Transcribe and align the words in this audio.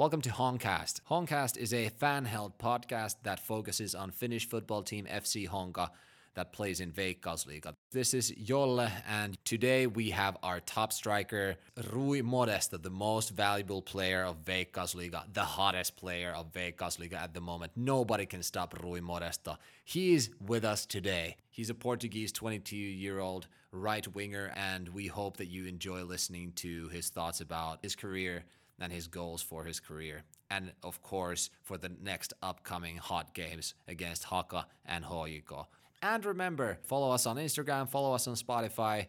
Welcome 0.00 0.22
to 0.22 0.30
Honkast. 0.30 1.02
Honkast 1.10 1.58
is 1.58 1.74
a 1.74 1.90
fan 1.90 2.24
held 2.24 2.56
podcast 2.56 3.16
that 3.24 3.38
focuses 3.38 3.94
on 3.94 4.12
Finnish 4.12 4.48
football 4.48 4.82
team 4.82 5.04
FC 5.04 5.46
Honka 5.46 5.90
that 6.32 6.54
plays 6.54 6.80
in 6.80 6.90
Veikkausliiga. 6.90 7.74
This 7.90 8.14
is 8.14 8.32
Jolle, 8.32 8.90
and 9.06 9.36
today 9.44 9.86
we 9.86 10.08
have 10.08 10.38
our 10.42 10.60
top 10.60 10.94
striker, 10.94 11.56
Rui 11.92 12.22
Modesto, 12.22 12.82
the 12.82 12.88
most 12.88 13.28
valuable 13.28 13.82
player 13.82 14.24
of 14.24 14.42
Veikkausliiga, 14.42 15.34
the 15.34 15.44
hottest 15.44 15.98
player 15.98 16.32
of 16.34 16.50
Veikkausliiga 16.50 17.16
at 17.16 17.34
the 17.34 17.42
moment. 17.42 17.72
Nobody 17.76 18.24
can 18.24 18.42
stop 18.42 18.82
Rui 18.82 19.00
Modesto. 19.00 19.58
He 19.84 20.14
is 20.14 20.30
with 20.40 20.64
us 20.64 20.86
today. 20.86 21.36
He's 21.50 21.68
a 21.68 21.74
Portuguese 21.74 22.32
22 22.32 22.74
year 22.74 23.18
old 23.18 23.48
right 23.70 24.08
winger, 24.14 24.50
and 24.56 24.88
we 24.88 25.08
hope 25.08 25.36
that 25.36 25.48
you 25.48 25.66
enjoy 25.66 26.04
listening 26.04 26.52
to 26.56 26.88
his 26.88 27.10
thoughts 27.10 27.42
about 27.42 27.80
his 27.82 27.94
career 27.94 28.44
and 28.80 28.92
his 28.92 29.06
goals 29.06 29.42
for 29.42 29.64
his 29.64 29.80
career. 29.80 30.22
And 30.50 30.72
of 30.82 31.02
course, 31.02 31.50
for 31.62 31.78
the 31.78 31.90
next 32.02 32.32
upcoming 32.42 32.96
hot 32.96 33.34
games 33.34 33.74
against 33.86 34.24
Haka 34.24 34.66
and 34.84 35.04
HJK. 35.04 35.66
And 36.02 36.24
remember, 36.24 36.78
follow 36.82 37.10
us 37.12 37.26
on 37.26 37.36
Instagram, 37.36 37.88
follow 37.88 38.14
us 38.14 38.26
on 38.26 38.34
Spotify, 38.34 39.06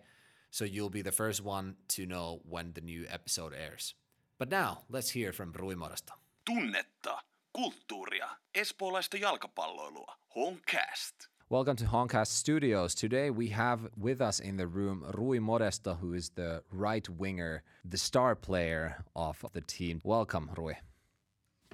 so 0.51 0.65
you'll 0.65 0.89
be 0.89 1.01
the 1.01 1.11
first 1.11 1.41
one 1.43 1.77
to 1.89 2.05
know 2.05 2.41
when 2.47 2.73
the 2.73 2.81
new 2.81 3.05
episode 3.09 3.53
airs. 3.53 3.95
But 4.37 4.49
now, 4.49 4.83
let's 4.89 5.11
hear 5.11 5.31
from 5.31 5.53
Rui 5.53 5.75
Modesto. 5.75 6.11
Tunnetta, 6.45 7.19
kulttuuria, 7.57 8.27
espoolaista 8.53 9.17
jalkapalloilua, 9.17 10.15
Honcast. 10.35 11.30
Welcome 11.51 11.75
to 11.75 11.83
Honcast 11.83 12.27
Studios. 12.27 12.95
Today 12.95 13.29
we 13.29 13.49
have 13.49 13.89
with 13.97 14.21
us 14.21 14.39
in 14.39 14.55
the 14.55 14.67
room 14.67 15.03
Rui 15.15 15.39
Modesto, 15.39 15.99
who 15.99 16.13
is 16.13 16.29
the 16.29 16.63
right 16.71 17.05
winger, 17.09 17.63
the 17.83 17.97
star 17.97 18.35
player 18.35 19.03
of 19.17 19.43
the 19.51 19.59
team. 19.59 19.99
Welcome, 20.05 20.49
Rui. 20.55 20.75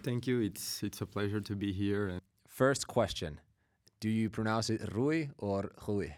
Thank 0.02 0.26
you. 0.26 0.42
It's 0.42 0.82
it's 0.82 1.02
a 1.02 1.06
pleasure 1.06 1.40
to 1.42 1.56
be 1.56 1.72
here. 1.72 2.20
First 2.48 2.88
question 2.88 3.40
Do 4.00 4.10
you 4.10 4.32
pronounce 4.32 4.72
it 4.72 4.82
Rui 4.96 5.28
or 5.38 5.72
Rui? 5.88 6.10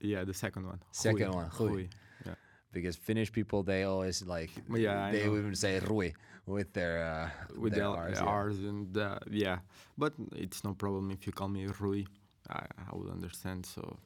Yeah, 0.00 0.22
the 0.22 0.32
second 0.32 0.64
one. 0.68 0.80
Second 0.92 1.32
Hui. 1.32 1.34
one, 1.34 1.48
Hui. 1.50 1.68
Hui. 1.68 1.88
Yeah. 2.24 2.34
Because 2.70 2.94
Finnish 2.94 3.32
people, 3.32 3.64
they 3.64 3.82
always 3.82 4.22
like, 4.22 4.50
Yeah, 4.72 5.10
they 5.10 5.24
even 5.24 5.56
say 5.56 5.80
Rui 5.80 6.12
with 6.46 6.72
their, 6.72 7.04
uh, 7.04 7.58
With 7.58 7.74
their 7.74 7.90
the 7.90 7.98
R's, 7.98 8.20
R's, 8.20 8.58
yeah. 8.60 8.68
and 8.68 8.96
uh, 8.96 9.18
yeah, 9.28 9.58
but 9.98 10.12
it's 10.36 10.62
no 10.62 10.72
problem 10.74 11.10
if 11.10 11.26
you 11.26 11.32
call 11.32 11.48
me 11.48 11.66
Rui. 11.80 12.04
I, 12.50 12.66
I 12.90 12.96
would 12.96 13.10
understand. 13.10 13.66
So 13.66 13.96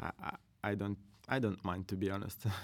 I, 0.00 0.10
I 0.22 0.36
I 0.64 0.74
don't 0.74 0.98
I 1.28 1.38
don't 1.38 1.62
mind 1.64 1.88
to 1.88 1.96
be 1.96 2.10
honest. 2.10 2.46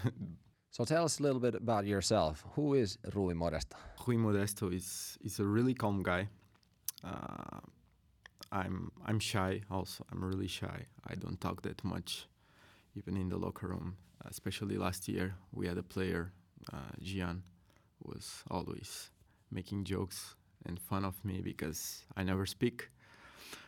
So 0.77 0.85
tell 0.85 1.05
us 1.05 1.21
a 1.21 1.23
little 1.23 1.39
bit 1.39 1.55
about 1.55 1.87
yourself. 1.87 2.45
Who 2.57 2.75
is 2.75 2.99
Rui 3.15 3.33
Modesto? 3.33 3.77
Rui 4.05 4.17
Modesto 4.17 4.75
is 4.75 5.17
is 5.23 5.39
a 5.39 5.45
really 5.45 5.73
calm 5.73 6.03
guy. 6.03 6.27
Uh, 7.05 7.61
I'm 8.51 8.91
I'm 9.07 9.21
shy 9.21 9.61
also. 9.71 10.05
I'm 10.11 10.25
really 10.25 10.49
shy. 10.49 10.87
I 11.07 11.15
don't 11.15 11.41
talk 11.41 11.63
that 11.63 11.85
much, 11.85 12.27
even 12.97 13.17
in 13.17 13.29
the 13.29 13.37
locker 13.39 13.69
room. 13.69 13.97
Especially 14.25 14.77
last 14.77 15.07
year, 15.09 15.37
we 15.53 15.69
had 15.69 15.79
a 15.79 15.83
player, 15.85 16.33
uh, 16.73 16.95
Gian, 17.01 17.45
who 17.99 18.13
was 18.15 18.43
always 18.51 19.11
making 19.53 19.85
jokes 19.85 20.35
and 20.67 20.81
fun 20.81 21.05
of 21.05 21.25
me 21.25 21.41
because 21.41 22.05
I 22.17 22.25
never 22.25 22.47
speak. 22.47 22.91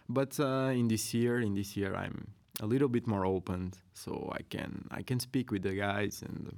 But 0.09 0.39
uh, 0.39 0.71
in 0.73 0.89
this 0.89 1.13
year, 1.15 1.41
in 1.41 1.55
this 1.55 1.77
year, 1.77 1.95
I'm 1.95 2.29
a 2.61 2.67
little 2.67 2.89
bit 2.89 3.07
more 3.07 3.27
open, 3.27 3.73
so 3.95 4.33
I 4.33 4.43
can 4.43 4.87
I 4.91 5.03
can 5.03 5.21
speak 5.21 5.51
with 5.51 5.63
the 5.63 5.75
guys 5.75 6.23
and 6.23 6.57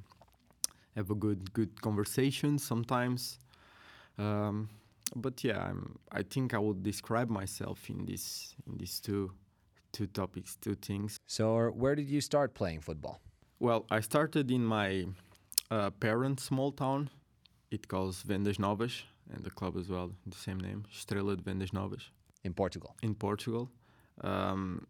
have 0.96 1.10
a 1.10 1.14
good 1.14 1.52
good 1.52 1.80
conversation 1.80 2.58
sometimes. 2.58 3.38
Um, 4.18 4.68
but 5.16 5.42
yeah, 5.44 5.60
I'm, 5.62 5.98
I 6.12 6.22
think 6.22 6.52
I 6.52 6.58
would 6.58 6.82
describe 6.82 7.30
myself 7.30 7.88
in 7.88 8.04
this 8.04 8.54
in 8.66 8.76
these 8.76 9.00
two 9.00 9.32
two 9.92 10.06
topics, 10.06 10.56
two 10.56 10.74
things. 10.74 11.18
So 11.26 11.70
where 11.70 11.94
did 11.94 12.08
you 12.08 12.20
start 12.20 12.54
playing 12.54 12.80
football? 12.80 13.20
Well, 13.58 13.86
I 13.90 14.00
started 14.00 14.50
in 14.50 14.64
my 14.64 15.06
uh, 15.70 15.90
parents' 15.90 16.44
small 16.44 16.72
town. 16.72 17.10
It 17.70 17.88
calls 17.88 18.22
Vendas 18.22 18.58
Novas, 18.58 19.04
and 19.32 19.44
the 19.44 19.50
club 19.50 19.76
as 19.76 19.88
well, 19.88 20.12
the 20.26 20.36
same 20.36 20.58
name, 20.58 20.84
Estrela 20.92 21.36
de 21.36 21.42
Vendas 21.42 21.72
Novas, 21.72 22.10
In 22.44 22.54
Portugal. 22.54 22.96
in 23.02 23.14
Portugal. 23.14 23.70
Um, 24.22 24.86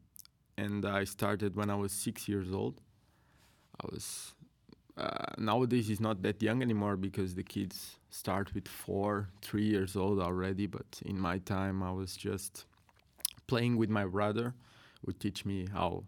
and 0.56 0.84
I 0.84 1.04
started 1.04 1.56
when 1.56 1.70
I 1.70 1.74
was 1.74 1.92
six 1.92 2.28
years 2.28 2.52
old. 2.52 2.80
I 3.80 3.86
was 3.90 4.34
uh, 4.96 5.32
nowadays 5.38 5.88
it's 5.90 6.00
not 6.00 6.22
that 6.22 6.42
young 6.42 6.62
anymore 6.62 6.96
because 6.96 7.34
the 7.34 7.42
kids 7.44 7.96
start 8.10 8.52
with 8.54 8.66
four, 8.66 9.28
three 9.42 9.64
years 9.64 9.96
old 9.96 10.18
already. 10.20 10.66
But 10.66 11.00
in 11.04 11.18
my 11.20 11.38
time, 11.38 11.82
I 11.82 11.92
was 11.92 12.16
just 12.16 12.66
playing 13.46 13.76
with 13.76 13.88
my 13.90 14.04
brother, 14.04 14.54
who 15.04 15.12
teach 15.12 15.44
me 15.44 15.66
how 15.72 16.04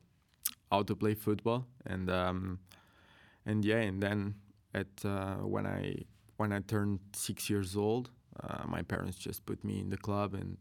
how 0.71 0.83
to 0.83 0.95
play 0.97 1.15
football, 1.15 1.67
and 1.87 2.11
um, 2.11 2.59
and 3.47 3.65
yeah, 3.65 3.81
and 3.81 4.03
then 4.03 4.35
at 4.75 5.05
uh, 5.05 5.37
when 5.37 5.67
I 5.67 6.05
when 6.37 6.53
I 6.53 6.61
turned 6.61 7.01
six 7.15 7.49
years 7.49 7.77
old, 7.77 8.11
uh, 8.43 8.65
my 8.67 8.83
parents 8.83 9.19
just 9.19 9.47
put 9.47 9.65
me 9.65 9.81
in 9.81 9.91
the 9.91 9.97
club, 9.99 10.35
and 10.35 10.57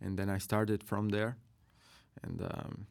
and 0.00 0.18
then 0.18 0.28
I 0.30 0.38
started 0.38 0.82
from 0.82 1.08
there, 1.10 1.36
and 2.22 2.42
um, 2.42 2.86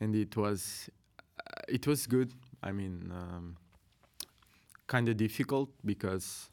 and 0.00 0.14
it 0.14 0.36
was 0.36 0.90
uh, 1.38 1.62
it 1.68 1.86
was 1.86 2.06
good. 2.06 2.32
I 2.62 2.72
mean, 2.72 3.10
um, 3.12 3.56
kind 4.86 5.08
of 5.08 5.16
difficult 5.16 5.70
because 5.84 6.50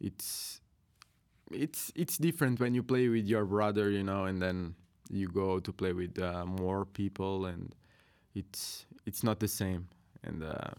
it's 0.00 0.60
it's 1.52 1.92
it's 1.94 2.18
different 2.18 2.60
when 2.60 2.74
you 2.74 2.82
play 2.82 3.08
with 3.08 3.26
your 3.26 3.44
brother, 3.44 3.90
you 3.90 4.02
know, 4.02 4.24
and 4.26 4.40
then 4.40 4.74
you 5.10 5.28
go 5.28 5.60
to 5.60 5.72
play 5.72 5.92
with 5.92 6.18
uh, 6.20 6.44
more 6.46 6.84
people, 6.86 7.46
and 7.46 7.74
it's 8.34 8.86
it's 9.06 9.22
not 9.24 9.40
the 9.40 9.48
same. 9.48 9.88
And 10.24 10.44
uh, 10.44 10.72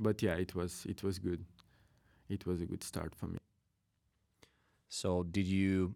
but 0.00 0.22
yeah, 0.22 0.34
it 0.34 0.54
was 0.54 0.86
it 0.86 1.02
was 1.02 1.18
good. 1.18 1.44
It 2.28 2.46
was 2.46 2.62
a 2.62 2.66
good 2.66 2.84
start 2.84 3.14
for 3.14 3.26
me. 3.26 3.38
So 4.88 5.22
did 5.24 5.46
you 5.46 5.94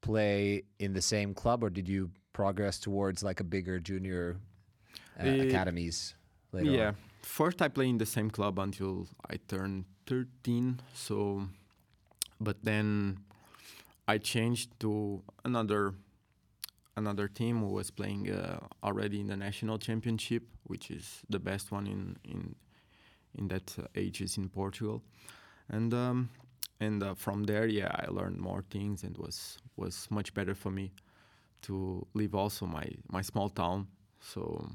play 0.00 0.62
in 0.78 0.92
the 0.92 1.02
same 1.02 1.34
club 1.34 1.62
or 1.62 1.70
did 1.70 1.88
you 1.88 2.10
progress 2.32 2.78
towards 2.78 3.22
like 3.22 3.40
a 3.40 3.44
bigger 3.44 3.78
junior 3.78 4.36
uh, 5.18 5.24
Eh, 5.24 5.42
academies 5.48 6.14
later 6.52 6.70
yeah. 6.70 6.88
on? 6.88 6.96
First, 7.22 7.60
I 7.60 7.68
played 7.68 7.90
in 7.90 7.98
the 7.98 8.06
same 8.06 8.30
club 8.30 8.58
until 8.58 9.06
I 9.28 9.36
turned 9.46 9.84
13. 10.06 10.80
So, 10.94 11.48
but 12.40 12.56
then 12.64 13.18
I 14.08 14.18
changed 14.18 14.78
to 14.80 15.22
another 15.44 15.94
another 16.96 17.28
team 17.28 17.60
who 17.60 17.68
was 17.68 17.90
playing 17.90 18.30
uh, 18.30 18.58
already 18.82 19.20
in 19.20 19.28
the 19.28 19.36
national 19.36 19.78
championship, 19.78 20.42
which 20.64 20.90
is 20.90 21.20
the 21.28 21.38
best 21.38 21.70
one 21.70 21.86
in 21.86 22.16
in 22.24 22.54
in 23.38 23.48
that 23.48 23.76
uh, 23.78 23.86
ages 23.94 24.36
in 24.36 24.48
Portugal, 24.48 25.02
and 25.68 25.94
um, 25.94 26.30
and 26.80 27.02
uh, 27.02 27.14
from 27.14 27.44
there, 27.44 27.66
yeah, 27.66 27.90
I 27.94 28.06
learned 28.10 28.38
more 28.38 28.64
things 28.70 29.04
and 29.04 29.16
was 29.16 29.58
was 29.76 30.06
much 30.10 30.34
better 30.34 30.54
for 30.54 30.70
me 30.70 30.92
to 31.62 32.06
leave 32.14 32.34
also 32.34 32.66
my 32.66 32.86
my 33.08 33.22
small 33.22 33.48
town. 33.48 33.86
So. 34.20 34.70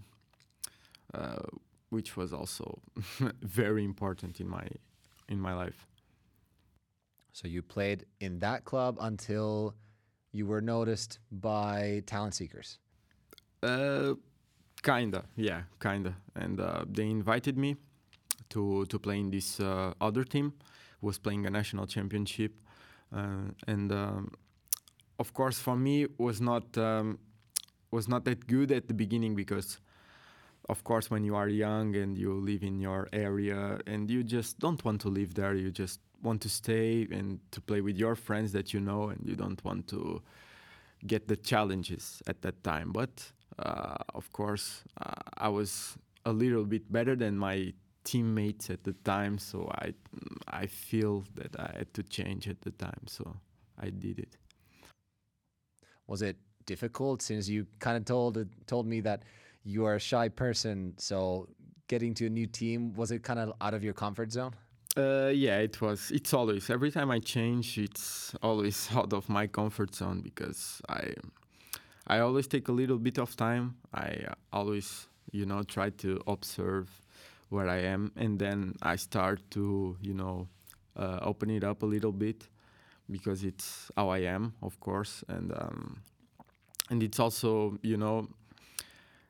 Uh, 1.13 1.37
which 1.89 2.17
was 2.17 2.33
also 2.33 2.79
very 3.41 3.83
important 3.85 4.39
in 4.41 4.49
my 4.49 4.67
in 5.29 5.39
my 5.39 5.53
life. 5.53 5.87
So 7.31 7.47
you 7.47 7.61
played 7.61 8.05
in 8.19 8.39
that 8.39 8.65
club 8.65 8.97
until 8.99 9.75
you 10.31 10.45
were 10.45 10.61
noticed 10.61 11.19
by 11.31 12.03
talent 12.05 12.33
seekers. 12.33 12.79
Uh, 13.63 14.15
kinda, 14.83 15.23
yeah, 15.35 15.63
kinda. 15.79 16.15
And 16.35 16.59
uh, 16.59 16.85
they 16.87 17.09
invited 17.09 17.57
me 17.57 17.75
to 18.49 18.85
to 18.85 18.99
play 18.99 19.19
in 19.19 19.31
this 19.31 19.59
uh, 19.59 19.93
other 20.01 20.23
team, 20.23 20.53
was 21.05 21.17
playing 21.25 21.45
a 21.45 21.51
national 21.59 21.85
championship, 21.95 22.53
uh, 23.15 23.47
and 23.67 23.91
um, 23.91 24.31
of 25.23 25.33
course 25.39 25.57
for 25.59 25.75
me 25.85 26.07
was 26.17 26.37
not 26.41 26.65
um, 26.77 27.07
was 27.91 28.05
not 28.07 28.21
that 28.25 28.39
good 28.47 28.71
at 28.71 28.87
the 28.87 28.93
beginning 28.93 29.35
because. 29.35 29.79
Of 30.67 30.83
course, 30.83 31.11
when 31.11 31.23
you 31.23 31.35
are 31.35 31.47
young 31.47 31.95
and 31.95 32.17
you 32.17 32.33
live 32.33 32.63
in 32.63 32.79
your 32.79 33.07
area 33.13 33.77
and 33.85 34.09
you 34.09 34.23
just 34.23 34.57
don't 34.57 34.83
want 34.83 34.99
to 35.01 35.09
live 35.09 35.35
there, 35.35 35.53
you 35.53 35.69
just 35.69 35.99
want 36.23 36.41
to 36.41 36.49
stay 36.49 37.07
and 37.11 37.39
to 37.51 37.61
play 37.61 37.81
with 37.81 37.97
your 37.97 38.15
friends 38.15 38.51
that 38.53 38.73
you 38.73 38.79
know, 38.79 39.09
and 39.09 39.21
you 39.23 39.35
don't 39.35 39.63
want 39.63 39.87
to 39.89 40.23
get 41.05 41.27
the 41.27 41.35
challenges 41.35 42.21
at 42.27 42.41
that 42.41 42.63
time. 42.63 42.91
But 42.91 43.31
uh, 43.59 43.95
of 44.13 44.31
course, 44.33 44.83
uh, 44.99 45.13
I 45.37 45.49
was 45.49 45.97
a 46.25 46.33
little 46.33 46.65
bit 46.65 46.91
better 46.91 47.15
than 47.15 47.37
my 47.37 47.73
teammates 48.05 48.69
at 48.69 48.83
the 48.83 48.93
time, 49.03 49.37
so 49.37 49.69
I 49.71 49.93
I 50.47 50.67
feel 50.67 51.25
that 51.35 51.59
I 51.59 51.73
had 51.79 51.93
to 51.95 52.03
change 52.03 52.47
at 52.47 52.61
the 52.61 52.71
time, 52.71 53.03
so 53.07 53.35
I 53.77 53.89
did 53.89 54.19
it. 54.19 54.37
Was 56.07 56.21
it 56.21 56.37
difficult 56.65 57.21
since 57.21 57.49
you 57.49 57.67
kind 57.79 57.97
of 57.97 58.05
told 58.05 58.47
told 58.67 58.87
me 58.87 59.01
that 59.01 59.23
you 59.63 59.85
are 59.85 59.95
a 59.95 59.99
shy 59.99 60.29
person? 60.29 60.93
So 60.97 61.49
getting 61.87 62.13
to 62.15 62.25
a 62.27 62.29
new 62.29 62.47
team 62.47 62.93
was 62.95 63.11
it 63.11 63.23
kind 63.23 63.39
of 63.39 63.53
out 63.61 63.73
of 63.73 63.83
your 63.83 63.93
comfort 63.93 64.31
zone? 64.31 64.53
Uh, 64.97 65.31
yeah, 65.33 65.57
it 65.57 65.81
was. 65.81 66.09
It's 66.11 66.33
always 66.33 66.69
every 66.69 66.89
time 66.91 67.11
I 67.11 67.19
change, 67.19 67.77
it's 67.77 68.33
always 68.41 68.89
out 68.95 69.11
of 69.11 69.27
my 69.27 69.47
comfort 69.47 69.93
zone 69.93 70.21
because 70.21 70.81
I, 70.87 71.13
I 72.07 72.19
always 72.19 72.47
take 72.47 72.69
a 72.69 72.71
little 72.71 72.97
bit 72.97 73.19
of 73.19 73.35
time. 73.35 73.75
I 73.93 74.27
always, 74.53 75.07
you 75.31 75.45
know, 75.45 75.63
try 75.63 75.89
to 75.89 76.21
observe 76.27 76.89
where 77.49 77.69
I 77.69 77.77
am, 77.77 78.11
and 78.15 78.39
then 78.39 78.75
I 78.81 78.95
start 78.95 79.39
to, 79.51 79.97
you 80.01 80.13
know, 80.13 80.47
uh, 80.95 81.19
open 81.21 81.49
it 81.49 81.63
up 81.63 81.83
a 81.83 81.85
little 81.85 82.11
bit 82.11 82.47
because 83.09 83.43
it's 83.43 83.91
how 83.95 84.09
I 84.09 84.19
am, 84.19 84.53
of 84.61 84.79
course, 84.79 85.23
and 85.27 85.51
um, 85.51 86.01
and 86.89 87.03
it's 87.03 87.19
also, 87.19 87.77
you 87.81 87.97
know, 87.97 88.27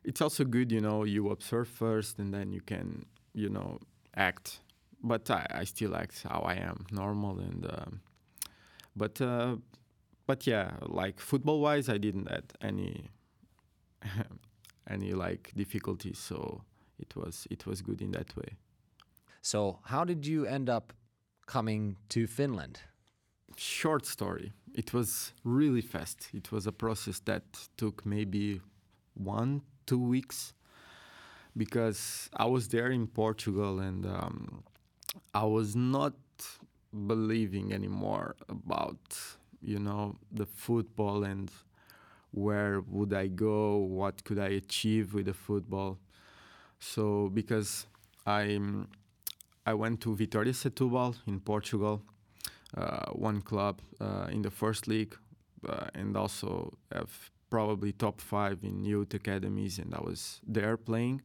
it's 0.04 0.20
also 0.20 0.44
good, 0.44 0.70
you 0.70 0.80
know, 0.80 1.04
you 1.04 1.30
observe 1.30 1.68
first, 1.68 2.18
and 2.18 2.32
then 2.32 2.52
you 2.52 2.60
can, 2.60 3.06
you 3.34 3.48
know, 3.48 3.78
act 4.16 4.60
but 5.02 5.30
I, 5.30 5.46
I 5.50 5.64
still 5.64 5.96
act 5.96 6.24
how 6.28 6.40
I 6.40 6.54
am, 6.54 6.86
normal 6.90 7.38
and. 7.38 7.66
Um, 7.66 8.00
but 8.96 9.20
uh, 9.20 9.56
but 10.26 10.46
yeah, 10.46 10.72
like 10.82 11.20
football 11.20 11.60
wise, 11.60 11.88
I 11.88 11.98
didn't 11.98 12.30
have 12.30 12.44
any 12.60 13.10
any 14.90 15.12
like 15.12 15.52
difficulties, 15.54 16.18
so 16.18 16.62
it 16.98 17.14
was 17.16 17.46
it 17.50 17.66
was 17.66 17.82
good 17.82 18.00
in 18.00 18.12
that 18.12 18.36
way. 18.36 18.56
So, 19.42 19.78
how 19.84 20.04
did 20.04 20.26
you 20.26 20.44
end 20.46 20.68
up 20.68 20.92
coming 21.46 21.96
to 22.08 22.26
Finland? 22.26 22.80
Short 23.56 24.04
story. 24.06 24.52
It 24.74 24.92
was 24.92 25.32
really 25.44 25.80
fast. 25.80 26.28
It 26.34 26.52
was 26.52 26.66
a 26.66 26.72
process 26.72 27.20
that 27.20 27.44
took 27.76 28.04
maybe 28.04 28.60
one 29.14 29.62
two 29.86 30.02
weeks 30.02 30.52
because 31.56 32.28
I 32.36 32.46
was 32.46 32.68
there 32.68 32.90
in 32.90 33.06
Portugal 33.06 33.80
and. 33.80 34.04
Um, 34.04 34.64
I 35.34 35.44
was 35.44 35.74
not 35.76 36.14
believing 37.06 37.72
anymore 37.72 38.36
about 38.48 39.18
you 39.60 39.78
know 39.78 40.16
the 40.32 40.46
football 40.46 41.24
and 41.24 41.50
where 42.30 42.80
would 42.80 43.12
I 43.14 43.28
go, 43.28 43.76
what 43.76 44.24
could 44.24 44.38
I 44.38 44.48
achieve 44.48 45.14
with 45.14 45.26
the 45.26 45.34
football. 45.34 45.98
So 46.78 47.28
because 47.30 47.86
I 48.26 48.58
I 49.66 49.74
went 49.74 50.00
to 50.02 50.14
Vitória 50.16 50.52
Setúbal 50.54 51.16
in 51.26 51.40
Portugal, 51.40 52.02
uh, 52.76 53.10
one 53.12 53.40
club 53.42 53.80
uh, 54.00 54.28
in 54.30 54.42
the 54.42 54.50
first 54.50 54.86
league, 54.88 55.16
uh, 55.68 55.88
and 55.94 56.16
also 56.16 56.72
have 56.92 57.30
probably 57.50 57.92
top 57.92 58.20
five 58.20 58.58
in 58.64 58.84
youth 58.84 59.14
academies, 59.14 59.78
and 59.78 59.94
I 59.94 60.00
was 60.00 60.40
there 60.46 60.76
playing. 60.76 61.22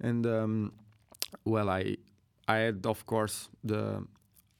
And 0.00 0.26
um, 0.26 0.72
well, 1.44 1.70
I 1.70 1.96
I 2.48 2.56
had, 2.58 2.86
of 2.86 3.06
course, 3.06 3.48
the 3.64 4.04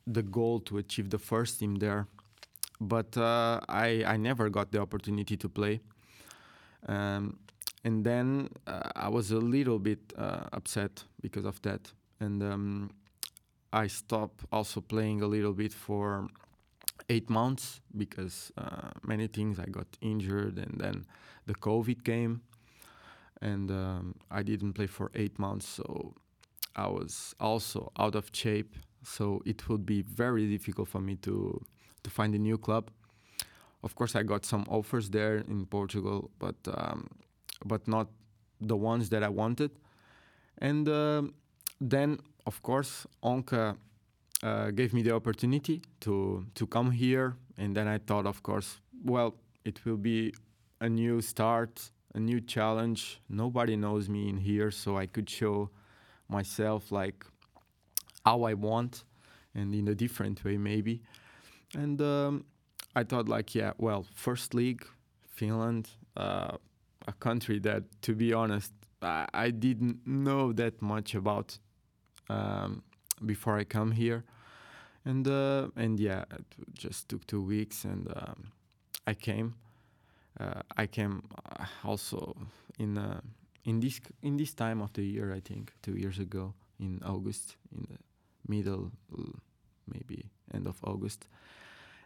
the 0.07 0.23
goal 0.23 0.61
to 0.61 0.79
achieve 0.79 1.11
the 1.11 1.19
first 1.19 1.61
team 1.61 1.77
there, 1.77 2.07
but 2.81 3.17
uh, 3.17 3.61
I 3.69 4.05
I 4.07 4.17
never 4.17 4.51
got 4.51 4.73
the 4.73 4.81
opportunity 4.81 5.37
to 5.37 5.49
play. 5.49 5.81
Um, 6.87 7.39
and 7.85 8.05
then 8.05 8.49
uh, 8.67 8.91
I 8.97 9.09
was 9.09 9.31
a 9.31 9.39
little 9.39 9.79
bit 9.79 10.13
uh, 10.17 10.45
upset 10.53 11.05
because 11.21 11.45
of 11.45 11.61
that, 11.63 11.93
and 12.21 12.43
um, 12.43 12.91
I 13.73 13.87
stopped 13.89 14.45
also 14.51 14.81
playing 14.81 15.21
a 15.21 15.27
little 15.27 15.53
bit 15.53 15.73
for 15.73 16.29
eight 17.11 17.29
months 17.29 17.81
because 17.97 18.51
uh, 18.57 18.91
many 19.03 19.27
things 19.27 19.59
I 19.59 19.67
got 19.67 19.87
injured, 20.01 20.59
and 20.59 20.81
then 20.81 21.05
the 21.47 21.55
COVID 21.55 22.05
came, 22.05 22.41
and 23.43 23.71
um, 23.71 24.15
I 24.31 24.43
didn't 24.43 24.73
play 24.73 24.87
for 24.87 25.11
eight 25.15 25.39
months. 25.39 25.69
So 25.69 26.15
I 26.75 26.87
was 26.87 27.35
also 27.39 27.93
out 27.99 28.15
of 28.15 28.31
shape, 28.33 28.77
so 29.03 29.43
it 29.45 29.69
would 29.69 29.85
be 29.85 30.03
very 30.03 30.47
difficult 30.47 30.89
for 30.89 31.01
me 31.01 31.17
to 31.17 31.61
to 32.03 32.11
find 32.11 32.35
a 32.35 32.39
new 32.39 32.59
club. 32.59 32.91
Of 33.83 33.95
course, 33.95 34.17
I 34.17 34.23
got 34.23 34.47
some 34.47 34.65
offers 34.69 35.11
there 35.11 35.37
in 35.37 35.67
Portugal, 35.67 36.31
but 36.39 36.57
um, 36.67 37.09
but 37.65 37.87
not 37.89 38.09
the 38.61 38.77
ones 38.77 39.09
that 39.11 39.23
I 39.23 39.29
wanted. 39.29 39.71
And 40.59 40.89
uh, 40.89 41.23
then, 41.81 42.19
of 42.47 42.63
course, 42.63 43.07
Onka 43.23 43.77
uh, 44.43 44.71
gave 44.71 44.93
me 44.93 45.03
the 45.03 45.15
opportunity 45.15 45.83
to 46.01 46.47
to 46.55 46.67
come 46.67 46.91
here, 46.91 47.37
and 47.57 47.75
then 47.77 47.89
I 47.89 47.99
thought, 47.99 48.27
of 48.27 48.43
course, 48.43 48.81
well, 49.05 49.35
it 49.65 49.85
will 49.85 49.97
be 49.97 50.33
a 50.81 50.89
new 50.89 51.21
start, 51.21 51.91
a 52.15 52.21
new 52.21 52.41
challenge. 52.41 53.21
Nobody 53.29 53.77
knows 53.77 54.09
me 54.09 54.29
in 54.29 54.39
here, 54.39 54.71
so 54.71 54.99
I 54.99 55.07
could 55.07 55.29
show 55.29 55.71
myself 56.29 56.93
like 56.93 57.25
how 58.25 58.43
I 58.43 58.55
want 58.55 59.05
and 59.55 59.75
in 59.75 59.89
a 59.89 59.95
different 59.95 60.45
way 60.45 60.57
maybe. 60.57 61.03
And 61.75 62.01
um, 62.01 62.45
I 62.95 63.05
thought 63.05 63.29
like 63.29 63.55
yeah, 63.55 63.73
well, 63.79 64.05
first 64.15 64.55
league, 64.55 64.87
Finland, 65.29 65.89
uh, 66.17 66.57
a 67.07 67.13
country 67.13 67.59
that 67.59 67.83
to 68.03 68.15
be 68.15 68.33
honest 68.33 68.73
I, 69.05 69.27
I 69.33 69.51
didn't 69.51 70.07
know 70.07 70.53
that 70.53 70.81
much 70.81 71.15
about 71.15 71.59
um, 72.29 72.83
before 73.25 73.59
I 73.59 73.65
come 73.65 73.93
here. 73.93 74.25
And 75.05 75.29
uh, 75.29 75.69
and 75.77 76.01
yeah, 76.01 76.25
it 76.31 76.47
just 76.73 77.11
took 77.11 77.27
two 77.27 77.43
weeks, 77.43 77.85
and 77.85 78.09
um, 78.17 78.53
I 79.07 79.13
came. 79.13 79.55
Uh, 80.41 80.63
I 80.79 80.87
came 80.87 81.23
uh, 81.45 81.67
also 81.85 82.35
in 82.79 82.97
uh, 82.97 83.21
in 83.65 83.81
this 83.81 84.01
in 84.23 84.39
this 84.39 84.55
time 84.55 84.81
of 84.81 84.95
the 84.95 85.03
year, 85.03 85.35
I 85.35 85.41
think 85.41 85.73
two 85.83 85.97
years 85.97 86.19
ago 86.19 86.55
in 86.81 87.03
August, 87.05 87.57
in 87.77 87.87
the 87.91 87.99
middle, 88.49 88.93
maybe 89.87 90.31
end 90.55 90.67
of 90.67 90.77
August, 90.83 91.29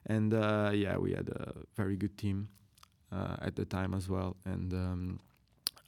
and 0.04 0.34
uh, 0.34 0.72
yeah, 0.74 0.96
we 0.96 1.12
had 1.12 1.28
a 1.28 1.52
very 1.76 1.96
good 1.96 2.18
team 2.18 2.48
at 3.12 3.56
the 3.56 3.64
time 3.64 3.94
as 3.94 4.08
well, 4.08 4.36
and 4.44 4.72
um, 4.72 5.20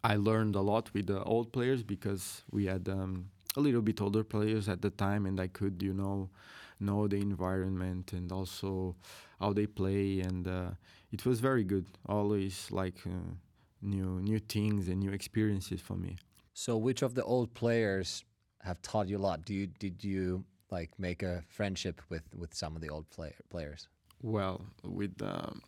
I 0.03 0.17
learned 0.17 0.55
a 0.55 0.61
lot 0.61 0.93
with 0.95 1.07
the 1.07 1.23
old 1.25 1.53
players 1.53 1.83
because 1.83 2.43
we 2.51 2.67
had 2.67 2.89
um, 2.89 3.31
a 3.57 3.61
little 3.61 3.83
bit 3.83 4.01
older 4.01 4.25
players 4.25 4.69
at 4.69 4.81
the 4.83 4.91
time, 4.91 5.27
and 5.27 5.39
I 5.41 5.49
could, 5.49 5.83
you 5.83 5.93
know, 5.93 6.31
know 6.79 7.07
the 7.07 7.17
environment 7.17 8.13
and 8.13 8.33
also 8.33 8.97
how 9.39 9.53
they 9.53 9.67
play, 9.67 10.21
and 10.21 10.49
uh, 10.49 10.71
it 11.13 11.27
was 11.27 11.41
very 11.41 11.65
good. 11.65 11.87
Always 12.07 12.71
like 12.71 12.97
uh, 13.07 13.35
new 13.83 14.21
new 14.21 14.39
things 14.39 14.89
and 14.89 15.01
new 15.01 15.11
experiences 15.11 15.81
for 15.81 15.95
me. 15.95 16.17
So, 16.55 16.77
which 16.77 17.03
of 17.03 17.15
the 17.15 17.25
old 17.25 17.55
players 17.55 18.25
have 18.63 18.81
taught 18.83 19.09
you 19.09 19.19
a 19.19 19.25
lot? 19.29 19.45
Do 19.45 19.55
you 19.55 19.67
did 19.67 20.03
you 20.03 20.45
like 20.71 20.91
make 20.99 21.23
a 21.23 21.43
friendship 21.49 22.01
with 22.09 22.23
with 22.35 22.55
some 22.55 22.75
of 22.75 22.83
the 22.83 22.89
old 22.89 23.11
play, 23.11 23.35
players? 23.51 23.89
Well, 24.23 24.63
with 24.83 25.21
um, 25.23 25.63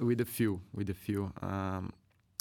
with 0.00 0.20
a 0.20 0.24
few, 0.24 0.60
with 0.74 0.90
a 0.90 0.94
few. 0.94 1.32
Um, 1.42 1.92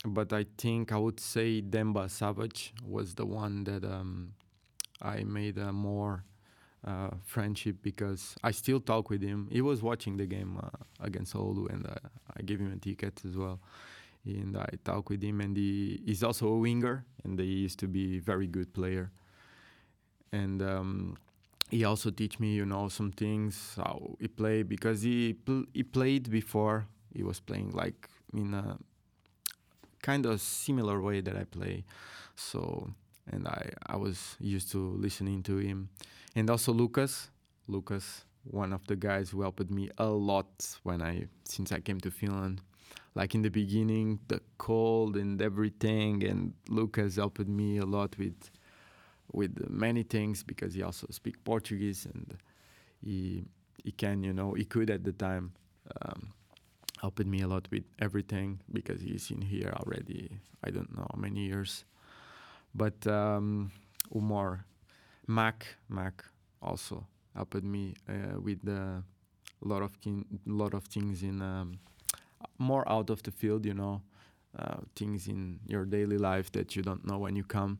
but 0.05 0.31
I 0.33 0.45
think 0.57 0.91
I 0.91 0.97
would 0.97 1.19
say 1.19 1.61
Demba 1.61 2.09
Savage 2.09 2.73
was 2.85 3.15
the 3.15 3.25
one 3.25 3.65
that 3.65 3.83
um, 3.83 4.33
I 5.01 5.23
made 5.23 5.57
a 5.57 5.73
more 5.73 6.23
uh, 6.87 7.09
friendship 7.25 7.77
because 7.81 8.35
I 8.43 8.51
still 8.51 8.79
talk 8.79 9.09
with 9.09 9.21
him. 9.21 9.49
He 9.51 9.61
was 9.61 9.83
watching 9.83 10.17
the 10.17 10.25
game 10.25 10.57
uh, 10.61 10.69
against 11.01 11.33
Oulu, 11.35 11.69
and 11.69 11.85
uh, 11.85 11.95
I 12.37 12.41
gave 12.43 12.59
him 12.59 12.71
a 12.71 12.77
ticket 12.77 13.21
as 13.25 13.35
well 13.35 13.59
and 14.25 14.57
I 14.57 14.69
talk 14.83 15.09
with 15.09 15.23
him, 15.23 15.41
and 15.41 15.55
he 15.55 16.01
is 16.05 16.23
also 16.23 16.47
a 16.47 16.57
winger, 16.57 17.05
and 17.23 17.39
he 17.39 17.45
used 17.45 17.79
to 17.79 17.87
be 17.87 18.19
very 18.19 18.47
good 18.47 18.73
player. 18.73 19.11
And 20.31 20.61
um, 20.61 21.17
he 21.69 21.83
also 21.83 22.11
teach 22.11 22.39
me, 22.39 22.53
you 22.53 22.65
know, 22.65 22.89
some 22.89 23.11
things 23.11 23.73
how 23.75 24.15
he 24.19 24.27
play 24.27 24.63
because 24.63 25.01
he 25.01 25.33
pl- 25.33 25.65
he 25.73 25.83
played 25.83 26.29
before. 26.29 26.87
He 27.13 27.23
was 27.23 27.39
playing 27.39 27.71
like 27.71 28.07
in 28.33 28.53
a 28.53 28.77
kind 30.01 30.25
of 30.25 30.41
similar 30.41 31.01
way 31.01 31.21
that 31.21 31.35
I 31.35 31.43
play, 31.43 31.83
so 32.35 32.91
and 33.31 33.47
I 33.47 33.71
I 33.87 33.95
was 33.97 34.35
used 34.39 34.71
to 34.71 34.79
listening 34.79 35.43
to 35.43 35.57
him, 35.57 35.89
and 36.35 36.49
also 36.49 36.71
Lucas, 36.71 37.29
Lucas, 37.67 38.25
one 38.43 38.73
of 38.73 38.85
the 38.87 38.95
guys 38.95 39.29
who 39.29 39.41
helped 39.41 39.69
me 39.69 39.89
a 39.97 40.07
lot 40.07 40.77
when 40.83 41.01
I 41.01 41.27
since 41.43 41.71
I 41.71 41.79
came 41.79 41.99
to 42.01 42.11
Finland. 42.11 42.61
Like 43.15 43.35
in 43.35 43.41
the 43.41 43.49
beginning, 43.49 44.19
the 44.27 44.39
cold 44.57 45.17
and 45.17 45.41
everything. 45.41 46.23
And 46.23 46.53
Lucas 46.69 47.15
helped 47.15 47.47
me 47.47 47.77
a 47.77 47.85
lot 47.85 48.17
with 48.17 48.49
with 49.31 49.69
many 49.69 50.03
things 50.03 50.43
because 50.43 50.73
he 50.73 50.83
also 50.83 51.07
speak 51.11 51.43
Portuguese 51.43 52.05
and 52.05 52.37
he 53.01 53.43
he 53.83 53.91
can 53.91 54.23
you 54.23 54.33
know 54.33 54.53
he 54.53 54.65
could 54.65 54.89
at 54.89 55.03
the 55.03 55.11
time 55.11 55.51
um, 56.01 56.33
helped 57.01 57.25
me 57.25 57.41
a 57.41 57.47
lot 57.47 57.67
with 57.71 57.83
everything 57.99 58.59
because 58.71 59.01
he's 59.01 59.31
in 59.31 59.41
here 59.41 59.73
already 59.81 60.29
I 60.63 60.69
don't 60.69 60.95
know 60.95 61.07
how 61.11 61.19
many 61.19 61.41
years 61.41 61.85
but 62.73 63.05
um, 63.07 63.71
Umar 64.15 64.65
Mac 65.27 65.65
Mac 65.87 66.23
also 66.61 67.05
helped 67.35 67.63
me 67.63 67.95
uh, 68.07 68.39
with 68.39 68.67
a 68.67 69.03
lot 69.61 69.81
of 69.81 69.91
lot 70.45 70.73
of 70.73 70.83
things 70.85 71.23
in 71.23 71.41
um, 71.41 71.79
more 72.57 72.89
out 72.89 73.09
of 73.09 73.23
the 73.23 73.31
field, 73.31 73.65
you 73.65 73.73
know, 73.73 74.01
uh, 74.57 74.77
things 74.95 75.27
in 75.27 75.59
your 75.67 75.85
daily 75.85 76.17
life 76.17 76.51
that 76.51 76.75
you 76.75 76.81
don't 76.81 77.05
know 77.05 77.17
when 77.17 77.35
you 77.35 77.43
come. 77.43 77.79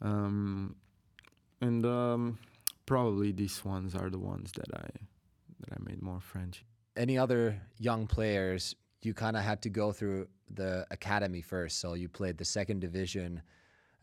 Um, 0.00 0.76
and 1.60 1.84
um, 1.86 2.38
probably 2.86 3.32
these 3.32 3.64
ones 3.64 3.94
are 3.94 4.10
the 4.10 4.18
ones 4.18 4.52
that 4.52 4.68
I 4.74 4.88
that 5.60 5.72
I 5.72 5.76
made 5.80 6.02
more 6.02 6.20
French. 6.20 6.64
Any 6.96 7.18
other 7.18 7.60
young 7.78 8.06
players? 8.06 8.74
You 9.02 9.14
kind 9.14 9.36
of 9.36 9.42
had 9.42 9.62
to 9.62 9.70
go 9.70 9.92
through 9.92 10.28
the 10.50 10.86
academy 10.90 11.40
first, 11.40 11.80
so 11.80 11.94
you 11.94 12.08
played 12.08 12.38
the 12.38 12.44
second 12.44 12.80
division, 12.80 13.42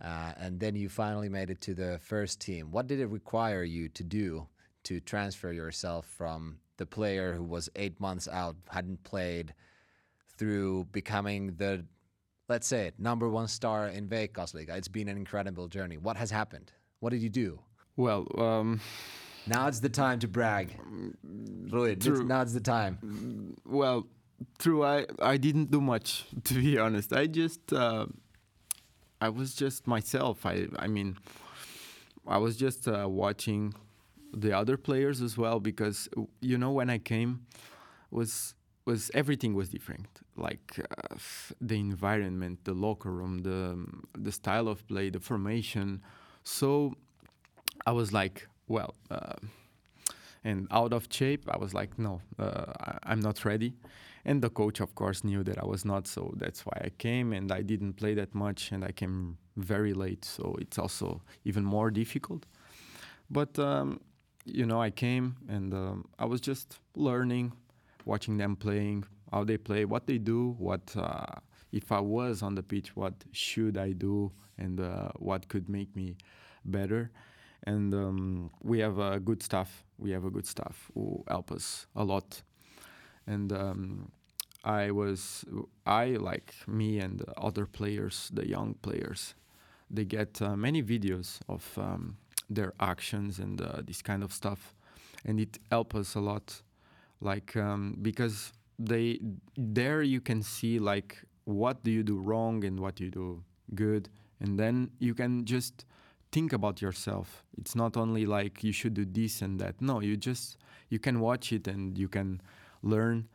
uh, 0.03 0.33
and 0.37 0.59
then 0.59 0.75
you 0.75 0.89
finally 0.89 1.29
made 1.29 1.49
it 1.49 1.61
to 1.61 1.73
the 1.73 1.99
first 2.01 2.41
team. 2.41 2.71
What 2.71 2.87
did 2.87 2.99
it 2.99 3.07
require 3.07 3.63
you 3.63 3.89
to 3.89 4.03
do 4.03 4.47
to 4.83 4.99
transfer 4.99 5.51
yourself 5.51 6.05
from 6.05 6.59
the 6.77 6.85
player 6.85 7.33
who 7.33 7.43
was 7.43 7.69
eight 7.75 7.99
months 7.99 8.27
out, 8.27 8.55
hadn't 8.69 9.03
played, 9.03 9.53
through 10.37 10.85
becoming 10.91 11.53
the, 11.57 11.85
let's 12.47 12.67
say 12.67 12.87
it, 12.87 12.99
number 12.99 13.29
one 13.29 13.47
star 13.47 13.87
in 13.87 14.07
Veikkausliiga? 14.07 14.75
It's 14.77 14.87
been 14.87 15.09
an 15.09 15.17
incredible 15.17 15.67
journey. 15.67 15.97
What 15.97 16.17
has 16.17 16.31
happened? 16.31 16.71
What 16.99 17.11
did 17.11 17.21
you 17.21 17.29
do? 17.29 17.59
Well, 17.95 18.25
um, 18.37 18.79
Now 19.49 19.67
it's 19.67 19.79
the 19.79 19.89
time 19.89 20.19
to 20.19 20.27
brag. 20.27 20.67
It's- 21.73 22.05
True. 22.05 22.23
now 22.23 22.41
it's 22.41 22.53
the 22.53 22.59
time. 22.77 23.55
well, 23.65 24.07
true. 24.57 24.83
I 24.83 25.05
I 25.33 25.37
didn't 25.37 25.71
do 25.71 25.81
much 25.81 26.25
to 26.45 26.53
be 26.53 26.77
honest. 26.77 27.11
I 27.13 27.27
just 27.27 27.73
uh, 27.73 28.05
I 29.21 29.29
was 29.29 29.55
just 29.55 29.87
myself. 29.87 30.45
I 30.45 30.67
I 30.77 30.87
mean, 30.87 31.17
I 32.27 32.37
was 32.37 32.55
just 32.57 32.87
uh, 32.87 33.07
watching 33.09 33.73
the 34.33 34.51
other 34.55 34.77
players 34.77 35.21
as 35.21 35.37
well 35.37 35.59
because 35.59 36.07
you 36.41 36.57
know 36.57 36.71
when 36.71 36.89
I 36.89 36.99
came 36.99 37.31
was 38.11 38.53
was 38.85 39.11
everything 39.13 39.53
was 39.55 39.69
different 39.69 40.07
like 40.35 40.79
uh, 40.79 41.15
the 41.61 41.75
environment 41.79 42.59
the 42.63 42.73
locker 42.73 43.11
room 43.11 43.39
the 43.39 43.85
the 44.17 44.31
style 44.31 44.67
of 44.67 44.87
play 44.87 45.09
the 45.11 45.19
formation 45.19 46.01
so 46.43 46.93
i 47.85 47.91
was 47.91 48.11
like 48.11 48.47
well 48.69 48.95
uh, 49.11 49.33
and 50.43 50.67
out 50.71 50.93
of 50.93 51.07
shape 51.09 51.43
i 51.49 51.57
was 51.57 51.73
like 51.73 51.99
no 51.99 52.21
uh, 52.39 52.71
I, 52.79 52.97
i'm 53.11 53.19
not 53.19 53.45
ready. 53.45 53.73
And 54.25 54.41
the 54.41 54.49
coach 54.49 54.79
of 54.81 54.93
course 54.95 55.23
knew 55.23 55.43
that 55.43 55.57
i 55.57 55.65
was 55.65 55.85
not 55.85 56.05
so 56.05 56.33
that's 56.37 56.65
why 56.65 56.77
i 56.85 56.89
came 56.97 57.33
and 57.33 57.51
i 57.51 57.61
didn't 57.61 57.93
play 57.93 58.13
that 58.15 58.35
much 58.35 58.71
and 58.71 58.83
i 58.83 58.91
came 58.91 59.37
very 59.55 59.93
late 59.93 60.23
so 60.25 60.55
it's 60.59 60.77
also 60.77 61.21
even 61.45 61.63
more 61.63 61.89
difficult. 61.89 62.45
But 63.29 63.57
um, 63.59 63.99
you 64.45 64.65
know 64.65 64.81
i 64.81 64.89
came 64.89 65.35
and 65.47 65.73
um, 65.73 66.05
i 66.17 66.25
was 66.25 66.41
just 66.41 66.79
learning 66.95 67.51
watching 68.05 68.37
them 68.37 68.55
playing 68.55 69.03
how 69.31 69.43
they 69.43 69.57
play 69.57 69.85
what 69.85 70.07
they 70.07 70.17
do 70.17 70.55
what 70.57 70.95
uh, 70.97 71.25
if 71.71 71.91
i 71.91 71.99
was 71.99 72.41
on 72.41 72.55
the 72.55 72.63
pitch 72.63 72.95
what 72.95 73.13
should 73.31 73.77
i 73.77 73.91
do 73.91 74.31
and 74.57 74.79
uh, 74.79 75.09
what 75.17 75.47
could 75.47 75.69
make 75.69 75.95
me 75.95 76.17
better 76.65 77.11
and 77.63 77.93
um, 77.93 78.51
we 78.63 78.79
have 78.79 78.99
a 78.99 79.19
good 79.19 79.43
staff. 79.43 79.83
We 79.97 80.11
have 80.11 80.25
a 80.25 80.29
good 80.29 80.47
staff 80.47 80.89
who 80.93 81.23
help 81.27 81.51
us 81.51 81.87
a 81.95 82.03
lot. 82.03 82.41
And 83.27 83.51
um, 83.53 84.11
i 84.65 84.91
was 84.91 85.45
i 85.85 86.07
like 86.19 86.53
me 86.67 86.99
and 86.99 87.23
other 87.37 87.65
players 87.65 88.29
the 88.33 88.45
young 88.45 88.73
players 88.81 89.33
they 89.89 90.05
get 90.05 90.41
uh, 90.41 90.55
many 90.55 90.83
videos 90.83 91.39
of 91.47 91.77
um, 91.77 92.17
their 92.49 92.73
actions 92.79 93.39
and 93.39 93.61
uh, 93.61 93.81
this 93.85 94.01
kind 94.01 94.23
of 94.23 94.31
stuff. 94.31 94.75
And 95.25 95.39
it 95.39 95.57
helps 95.71 95.95
us 95.95 96.15
a 96.15 96.19
lot. 96.19 96.61
Like 97.21 97.55
um, 97.57 97.97
because 98.01 98.53
they 98.77 99.19
there 99.57 100.01
you 100.01 100.21
can 100.21 100.41
see 100.41 100.79
like 100.79 101.17
what 101.43 101.83
do 101.83 101.91
you 101.91 102.03
do 102.03 102.17
wrong 102.17 102.63
and 102.63 102.79
what 102.79 102.99
you 102.99 103.09
do 103.09 103.43
good. 103.75 104.09
And 104.39 104.57
then 104.57 104.91
you 104.99 105.13
can 105.13 105.43
just 105.43 105.85
think 106.31 106.53
about 106.53 106.81
yourself. 106.81 107.43
It's 107.57 107.75
not 107.75 107.97
only 107.97 108.25
like 108.25 108.63
you 108.63 108.71
should 108.71 108.93
do 108.93 109.05
this 109.05 109.41
and 109.41 109.59
that. 109.59 109.81
No 109.81 110.01
you 110.01 110.17
just 110.17 110.57
you 110.89 110.99
can 110.99 111.19
watch 111.19 111.51
it 111.51 111.67
and 111.67 111.97
you 111.97 112.07
can 112.07 112.41
learn 112.81 113.27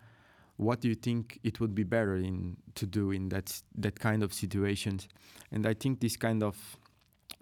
what 0.56 0.84
you 0.84 0.94
think 0.94 1.40
it 1.42 1.60
would 1.60 1.74
be 1.74 1.82
better 1.82 2.16
in 2.16 2.56
to 2.76 2.86
do 2.86 3.10
in 3.10 3.28
that 3.30 3.62
that 3.76 3.98
kind 3.98 4.22
of 4.22 4.32
situations. 4.32 5.08
And 5.50 5.66
i 5.66 5.74
think 5.74 6.00
this 6.00 6.16
kind 6.16 6.42
of 6.42 6.56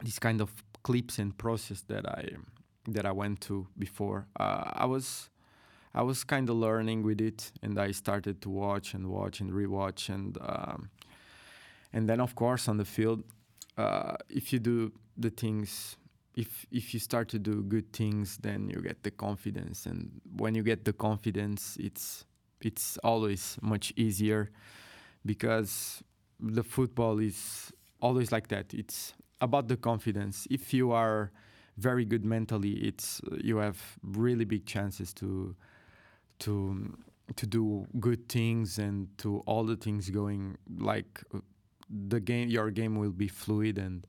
this 0.02 0.18
kind 0.18 0.40
of 0.40 0.50
clips 0.82 1.18
and 1.18 1.36
process 1.36 1.82
that 1.82 2.06
i 2.08 2.28
that 2.88 3.06
i 3.06 3.12
went 3.12 3.40
to 3.40 3.66
before 3.78 4.26
uh, 4.40 4.70
i 4.74 4.84
was 4.84 5.30
i 5.94 6.02
was 6.02 6.24
kind 6.24 6.48
of 6.48 6.56
learning 6.56 7.02
with 7.02 7.20
it 7.20 7.52
and 7.62 7.78
i 7.78 7.92
started 7.92 8.40
to 8.42 8.50
watch 8.50 8.94
and 8.94 9.06
watch 9.06 9.40
and 9.40 9.52
rewatch 9.52 10.08
and 10.08 10.38
um, 10.40 10.90
and 11.92 12.08
then 12.08 12.20
of 12.20 12.34
course 12.34 12.68
on 12.68 12.78
the 12.78 12.84
field 12.84 13.22
uh, 13.78 14.16
if 14.28 14.52
you 14.52 14.58
do 14.58 14.92
the 15.16 15.30
things 15.30 15.96
if 16.34 16.64
if 16.70 16.94
you 16.94 17.00
start 17.00 17.28
to 17.28 17.38
do 17.38 17.62
good 17.62 17.92
things 17.92 18.38
then 18.38 18.70
you 18.70 18.80
get 18.80 19.02
the 19.02 19.10
confidence. 19.10 19.86
And 19.86 20.20
when 20.36 20.54
you 20.54 20.62
get 20.62 20.84
the 20.84 20.92
confidence 20.92 21.76
it's 21.80 22.24
it's 22.60 22.96
always 22.98 23.58
much 23.60 23.92
easier 23.96 24.50
because 25.26 26.02
the 26.40 26.62
football 26.62 27.18
is 27.18 27.72
always 28.00 28.32
like 28.32 28.48
that. 28.48 28.72
It's 28.72 29.14
about 29.40 29.68
the 29.68 29.76
confidence. 29.76 30.46
If 30.50 30.72
you 30.72 30.92
are 30.92 31.32
very 31.78 32.04
good 32.04 32.24
mentally 32.24 32.72
it's 32.72 33.20
you 33.42 33.56
have 33.56 33.78
really 34.02 34.44
big 34.44 34.66
chances 34.66 35.12
to 35.14 35.54
to 36.38 36.96
to 37.36 37.46
do 37.46 37.86
good 37.98 38.28
things 38.28 38.78
and 38.78 39.08
to 39.18 39.38
all 39.46 39.64
the 39.64 39.76
things 39.76 40.10
going 40.10 40.56
like 40.78 41.22
the 41.88 42.20
game 42.20 42.48
your 42.48 42.70
game 42.70 42.96
will 42.96 43.10
be 43.10 43.28
fluid 43.28 43.78
and 43.78 44.06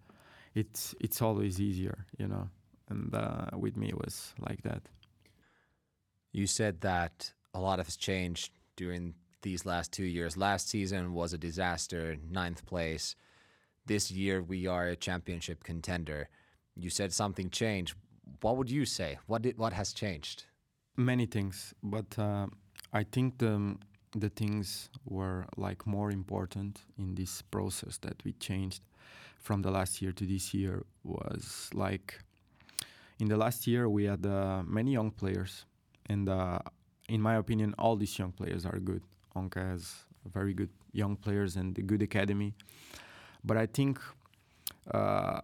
it's 0.55 0.95
it's 0.99 1.21
always 1.21 1.59
easier 1.59 2.05
you 2.17 2.27
know 2.27 2.49
and 2.89 3.13
uh, 3.15 3.47
with 3.57 3.77
me 3.77 3.87
it 3.89 3.97
was 3.97 4.33
like 4.39 4.61
that 4.63 4.83
You 6.31 6.47
said 6.47 6.81
that 6.81 7.31
a 7.53 7.59
lot 7.59 7.79
has 7.79 7.95
changed 7.95 8.51
during 8.75 9.13
these 9.41 9.65
last 9.65 9.91
two 9.91 10.05
years. 10.05 10.35
Last 10.37 10.69
season 10.69 11.13
was 11.13 11.33
a 11.33 11.37
disaster, 11.37 12.17
ninth 12.29 12.65
place. 12.65 13.15
This 13.85 14.09
year 14.11 14.41
we 14.41 14.65
are 14.67 14.87
a 14.87 14.95
championship 14.95 15.63
contender. 15.63 16.29
You 16.75 16.89
said 16.89 17.13
something 17.13 17.49
changed. 17.49 17.95
What 18.41 18.57
would 18.57 18.71
you 18.71 18.85
say? 18.85 19.19
What 19.27 19.41
did 19.43 19.57
what 19.57 19.73
has 19.73 19.93
changed? 19.93 20.45
many 20.95 21.25
things 21.25 21.73
but 21.81 22.17
uh, 22.19 22.45
i 22.93 23.03
think 23.03 23.39
the 23.39 23.75
the 24.15 24.29
things 24.29 24.89
were 25.05 25.45
like 25.57 25.87
more 25.87 26.11
important 26.11 26.81
in 26.97 27.15
this 27.15 27.41
process 27.41 27.97
that 27.97 28.23
we 28.23 28.33
changed 28.33 28.83
from 29.43 29.61
the 29.61 29.71
last 29.71 30.01
year 30.01 30.11
to 30.11 30.25
this 30.25 30.53
year 30.53 30.83
was 31.03 31.69
like 31.73 32.19
in 33.19 33.27
the 33.27 33.37
last 33.37 33.67
year 33.67 33.87
we 33.87 34.05
had 34.05 34.25
uh, 34.25 34.63
many 34.65 34.91
young 34.91 35.11
players 35.11 35.65
and 36.07 36.27
uh, 36.29 36.59
in 37.09 37.21
my 37.21 37.35
opinion 37.35 37.75
all 37.77 37.95
these 37.95 38.17
young 38.17 38.31
players 38.31 38.65
are 38.65 38.79
good 38.79 39.03
onka 39.35 39.61
has 39.71 40.05
very 40.33 40.53
good 40.53 40.69
young 40.93 41.15
players 41.15 41.55
and 41.55 41.77
a 41.77 41.81
good 41.81 42.01
academy 42.01 42.53
but 43.43 43.57
i 43.57 43.65
think 43.65 43.99
uh, 44.91 45.39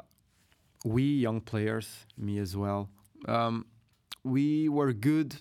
we 0.86 1.04
young 1.04 1.42
players 1.42 2.06
me 2.18 2.40
as 2.40 2.56
well 2.56 2.90
um, 3.28 3.66
we 4.24 4.70
were 4.70 4.94
good, 4.94 5.36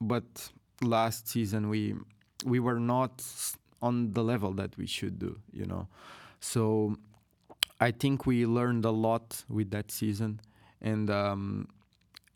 but 0.00 0.50
last 0.82 1.28
season 1.28 1.68
we 1.68 1.94
we 2.44 2.60
were 2.60 2.80
not 2.80 3.24
on 3.82 4.12
the 4.12 4.22
level 4.22 4.52
that 4.52 4.76
we 4.76 4.86
should 4.86 5.18
do, 5.18 5.38
you 5.52 5.66
know. 5.66 5.88
So 6.40 6.96
I 7.80 7.90
think 7.90 8.26
we 8.26 8.46
learned 8.46 8.84
a 8.84 8.90
lot 8.90 9.44
with 9.48 9.70
that 9.70 9.90
season, 9.90 10.40
and 10.80 11.10
um, 11.10 11.68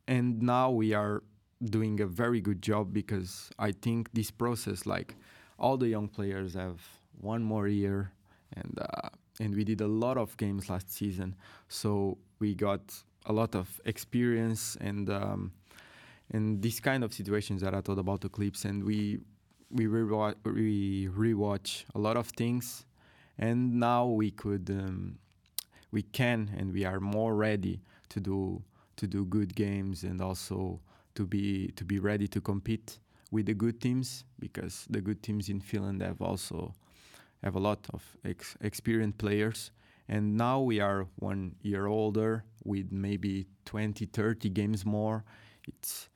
and 0.07 0.43
now 0.43 0.71
we 0.71 0.93
are 0.93 1.23
doing 1.65 2.01
a 2.01 2.07
very 2.07 2.41
good 2.41 2.61
job 2.63 2.93
because 2.93 3.51
I 3.59 3.73
think 3.73 4.13
this 4.13 4.31
process, 4.31 4.87
like 4.87 5.15
all 5.59 5.77
the 5.77 5.89
young 5.89 6.09
players, 6.09 6.55
have 6.55 6.81
one 7.21 7.43
more 7.43 7.69
year, 7.69 8.13
and 8.55 8.79
uh, 8.81 9.09
and 9.41 9.55
we 9.55 9.65
did 9.65 9.81
a 9.81 9.89
lot 9.89 10.19
of 10.19 10.37
games 10.37 10.69
last 10.69 10.93
season, 10.93 11.35
so 11.69 12.19
we 12.39 12.55
got 12.55 12.81
a 13.27 13.33
lot 13.33 13.55
of 13.55 13.81
experience 13.85 14.77
and. 14.81 15.09
Um, 15.11 15.53
and 16.33 16.63
these 16.63 16.79
kind 16.79 17.03
of 17.03 17.13
situations 17.13 17.61
that 17.63 17.75
I 17.75 17.81
thought 17.81 17.99
about 17.99 18.21
the 18.21 18.29
clips, 18.29 18.65
and 18.65 18.85
we 18.85 19.19
we 19.71 19.87
rewatch, 19.87 20.37
we 20.45 21.09
rewatch 21.09 21.85
a 21.95 21.99
lot 21.99 22.17
of 22.17 22.29
things, 22.29 22.87
and 23.39 23.81
now 23.81 24.07
we 24.07 24.31
could 24.31 24.71
um, 24.71 25.19
we 25.93 26.03
can 26.03 26.51
and 26.57 26.73
we 26.73 26.85
are 26.85 27.01
more 27.01 27.35
ready 27.35 27.81
to 28.09 28.21
do 28.21 28.63
to 28.97 29.07
do 29.07 29.25
good 29.25 29.55
games 29.55 30.05
and 30.05 30.21
also 30.21 30.81
to 31.15 31.27
be 31.27 31.73
to 31.77 31.85
be 31.85 31.99
ready 31.99 32.29
to 32.29 32.41
compete 32.41 32.99
with 33.31 33.47
the 33.47 33.55
good 33.55 33.81
teams 33.81 34.25
because 34.39 34.87
the 34.91 35.01
good 35.01 35.23
teams 35.23 35.49
in 35.49 35.61
Finland 35.61 36.03
have 36.03 36.21
also 36.21 36.75
have 37.43 37.57
a 37.57 37.61
lot 37.61 37.87
of 37.93 38.17
ex- 38.25 38.57
experienced 38.61 39.19
players. 39.19 39.71
And 40.09 40.37
now 40.37 40.61
we 40.61 40.81
are 40.81 41.07
one 41.17 41.55
year 41.63 41.87
older 41.87 42.45
with 42.65 42.91
maybe 42.91 43.47
20 43.65 44.07
30 44.07 44.51
games 44.51 44.85
more. 44.85 45.25
It's 45.67 46.09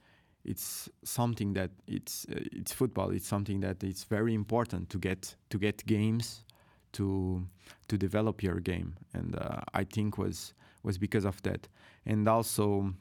it's 0.45 0.91
something 1.05 1.55
that 1.55 1.71
it's 1.87 2.27
uh, 2.31 2.41
it's 2.53 2.73
football. 2.73 3.11
It's 3.11 3.27
something 3.29 3.61
that 3.61 3.83
it's 3.83 4.05
very 4.05 4.35
important 4.35 4.91
to 4.91 4.99
get 4.99 5.37
to 5.51 5.59
get 5.59 5.87
games 5.87 6.44
to 6.95 7.47
to 7.89 7.97
develop 7.99 8.43
your 8.43 8.61
game 8.61 8.97
and 9.13 9.37
uh, 9.37 9.61
i 9.75 9.85
think 9.85 10.19
was 10.19 10.55
was 10.83 10.99
because 10.99 11.25
of 11.25 11.41
that 11.43 11.69
and 12.07 12.29
also 12.29 12.95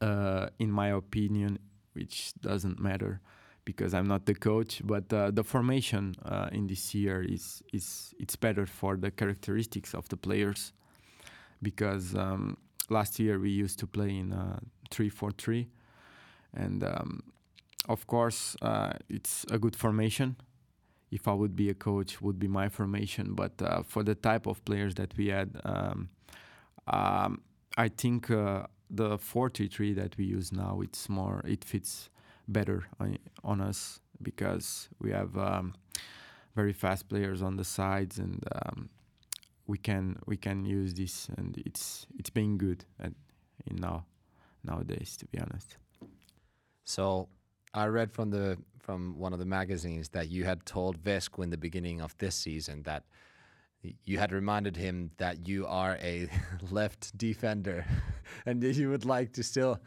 uh, 0.00 0.48
in 0.58 0.70
my 0.70 0.88
opinion, 0.88 1.58
which 1.92 2.32
doesn't 2.40 2.80
matter 2.80 3.20
because 3.64 3.94
I'm 3.94 4.06
not 4.06 4.26
the 4.26 4.34
coach. 4.34 4.80
But 4.84 5.12
uh, 5.12 5.30
the 5.30 5.44
formation 5.44 6.14
uh, 6.24 6.48
in 6.52 6.66
this 6.66 6.94
year 6.94 7.22
is 7.22 7.62
is 7.72 8.14
it's 8.18 8.36
better 8.36 8.66
for 8.66 8.96
the 8.96 9.10
characteristics 9.10 9.94
of 9.94 10.08
the 10.08 10.16
players 10.16 10.72
because 11.62 12.14
um, 12.14 12.56
last 12.90 13.18
year 13.18 13.38
we 13.38 13.50
used 13.50 13.78
to 13.80 13.86
play 13.86 14.10
in 14.10 14.34
three 14.90 15.08
four 15.08 15.30
three, 15.32 15.68
and 16.54 16.84
um, 16.84 17.22
of 17.88 18.06
course 18.06 18.56
uh, 18.62 18.92
it's 19.08 19.44
a 19.50 19.58
good 19.58 19.76
formation. 19.76 20.36
If 21.10 21.28
I 21.28 21.32
would 21.32 21.54
be 21.54 21.70
a 21.70 21.74
coach, 21.74 22.20
would 22.20 22.38
be 22.38 22.48
my 22.48 22.68
formation. 22.68 23.34
But 23.34 23.62
uh, 23.62 23.82
for 23.82 24.02
the 24.02 24.14
type 24.14 24.46
of 24.46 24.64
players 24.64 24.94
that 24.96 25.16
we 25.16 25.28
had, 25.28 25.60
um, 25.64 26.08
um, 26.88 27.42
I 27.76 27.88
think 27.88 28.30
uh, 28.30 28.66
the 28.90 29.18
4-3 29.18 29.94
that 29.96 30.16
we 30.16 30.24
use 30.24 30.52
now 30.52 30.80
it's 30.80 31.08
more 31.08 31.42
it 31.44 31.64
fits 31.64 32.08
better 32.48 32.84
on, 33.00 33.18
on 33.42 33.60
us 33.60 34.00
because 34.22 34.88
we 35.00 35.10
have 35.10 35.36
um, 35.36 35.74
very 36.54 36.72
fast 36.72 37.08
players 37.08 37.42
on 37.42 37.56
the 37.56 37.64
sides 37.64 38.18
and 38.18 38.44
um, 38.54 38.88
we 39.66 39.76
can 39.76 40.16
we 40.26 40.36
can 40.36 40.64
use 40.64 40.94
this 40.94 41.28
and 41.36 41.60
it's 41.66 42.06
it's 42.18 42.30
been 42.30 42.56
good 42.56 42.84
at, 43.00 43.12
in 43.66 43.76
now 43.76 44.04
nowadays 44.62 45.16
to 45.16 45.26
be 45.26 45.38
honest 45.38 45.76
So 46.84 47.28
I 47.76 47.86
read 47.86 48.10
from 48.10 48.30
the 48.30 48.58
from 48.78 49.18
one 49.18 49.32
of 49.32 49.38
the 49.38 49.44
magazines 49.44 50.08
that 50.10 50.30
you 50.30 50.44
had 50.44 50.64
told 50.64 51.02
Vesku 51.02 51.42
in 51.42 51.50
the 51.50 51.56
beginning 51.56 52.00
of 52.00 52.16
this 52.18 52.34
season 52.34 52.82
that 52.84 53.02
you 54.04 54.18
had 54.18 54.32
reminded 54.32 54.76
him 54.76 55.10
that 55.18 55.46
you 55.46 55.66
are 55.66 55.98
a 56.00 56.28
left 56.70 57.16
defender 57.18 57.84
and 58.46 58.62
you 58.62 58.88
would 58.90 59.04
like 59.04 59.32
to 59.32 59.42
still 59.42 59.78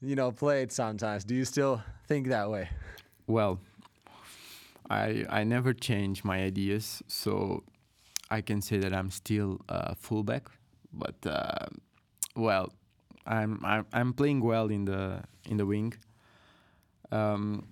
you 0.00 0.16
know 0.16 0.32
play 0.32 0.62
it 0.62 0.72
sometimes. 0.72 1.24
Do 1.24 1.34
you 1.34 1.44
still 1.44 1.82
think 2.08 2.28
that 2.28 2.50
way? 2.50 2.68
well 3.26 3.60
i 4.90 5.24
i 5.28 5.44
never 5.44 5.72
change 5.72 6.24
my 6.24 6.42
ideas 6.42 7.02
so 7.06 7.62
i 8.28 8.40
can 8.40 8.60
say 8.60 8.76
that 8.78 8.92
i'm 8.92 9.10
still 9.10 9.60
a 9.68 9.94
fullback 9.94 10.48
but 10.92 11.14
uh, 11.24 11.66
well 12.34 12.72
i'm 13.26 13.60
i'm, 13.64 13.86
I'm 13.92 14.12
playing 14.12 14.40
well 14.40 14.66
in 14.66 14.84
the 14.84 15.22
in 15.48 15.58
the 15.58 15.66
wing 15.66 15.94
um, 17.12 17.66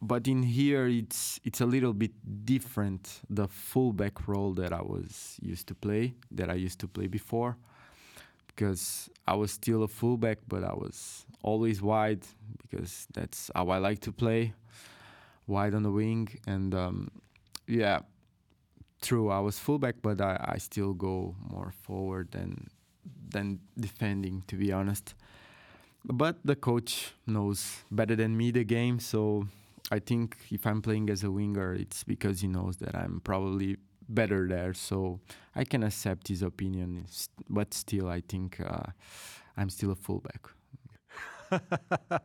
but 0.00 0.28
in 0.28 0.42
here 0.42 0.86
it's 0.86 1.40
it's 1.44 1.60
a 1.60 1.66
little 1.66 1.92
bit 1.92 2.12
different 2.44 3.20
the 3.30 3.48
fullback 3.48 4.28
role 4.28 4.52
that 4.52 4.72
I 4.72 4.82
was 4.82 5.38
used 5.40 5.66
to 5.68 5.74
play 5.74 6.14
that 6.30 6.50
I 6.50 6.54
used 6.54 6.78
to 6.80 6.88
play 6.88 7.06
before. 7.06 7.56
Because 8.46 9.10
I 9.26 9.34
was 9.34 9.50
still 9.50 9.82
a 9.82 9.88
fullback 9.88 10.38
but 10.46 10.62
I 10.62 10.74
was 10.74 11.26
always 11.42 11.82
wide 11.82 12.22
because 12.62 13.06
that's 13.12 13.50
how 13.54 13.68
I 13.70 13.78
like 13.78 14.00
to 14.00 14.12
play 14.12 14.54
wide 15.46 15.74
on 15.74 15.82
the 15.82 15.90
wing. 15.90 16.28
And 16.46 16.74
um, 16.74 17.10
yeah 17.66 18.00
true 19.00 19.30
I 19.30 19.40
was 19.40 19.58
fullback 19.58 19.96
but 20.02 20.20
I, 20.20 20.38
I 20.54 20.58
still 20.58 20.94
go 20.94 21.34
more 21.50 21.72
forward 21.82 22.30
than 22.30 22.68
than 23.30 23.60
defending 23.78 24.42
to 24.46 24.56
be 24.56 24.72
honest 24.72 25.14
but 26.04 26.36
the 26.44 26.56
coach 26.56 27.14
knows 27.26 27.84
better 27.90 28.14
than 28.14 28.36
me 28.36 28.50
the 28.50 28.64
game 28.64 28.98
so 28.98 29.46
I 29.90 29.98
think 29.98 30.36
if 30.50 30.66
I'm 30.66 30.80
playing 30.80 31.10
as 31.10 31.24
a 31.24 31.30
winger, 31.30 31.74
it's 31.74 32.04
because 32.04 32.40
he 32.40 32.48
knows 32.48 32.78
that 32.78 32.94
I'm 32.94 33.20
probably 33.22 33.76
better 34.08 34.48
there. 34.48 34.72
So 34.74 35.20
I 35.54 35.64
can 35.64 35.82
accept 35.82 36.28
his 36.28 36.42
opinion, 36.42 37.06
but 37.48 37.74
still, 37.74 38.08
I 38.08 38.22
think 38.26 38.60
uh, 38.60 38.90
I'm 39.56 39.68
still 39.68 39.90
a 39.90 39.94
fullback. 39.94 40.48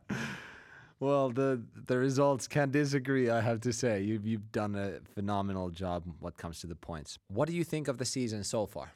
well, 1.00 1.30
the 1.30 1.62
the 1.86 1.98
results 1.98 2.48
can 2.48 2.72
disagree. 2.72 3.30
I 3.30 3.42
have 3.42 3.60
to 3.62 3.74
say, 3.74 4.02
you've 4.02 4.26
you've 4.26 4.52
done 4.52 4.76
a 4.76 5.00
phenomenal 5.14 5.70
job 5.70 6.04
when 6.20 6.32
it 6.32 6.38
comes 6.38 6.62
to 6.62 6.68
the 6.68 6.76
points. 6.76 7.20
What 7.28 7.50
do 7.50 7.54
you 7.54 7.66
think 7.66 7.88
of 7.90 7.98
the 7.98 8.06
season 8.06 8.44
so 8.44 8.66
far? 8.66 8.94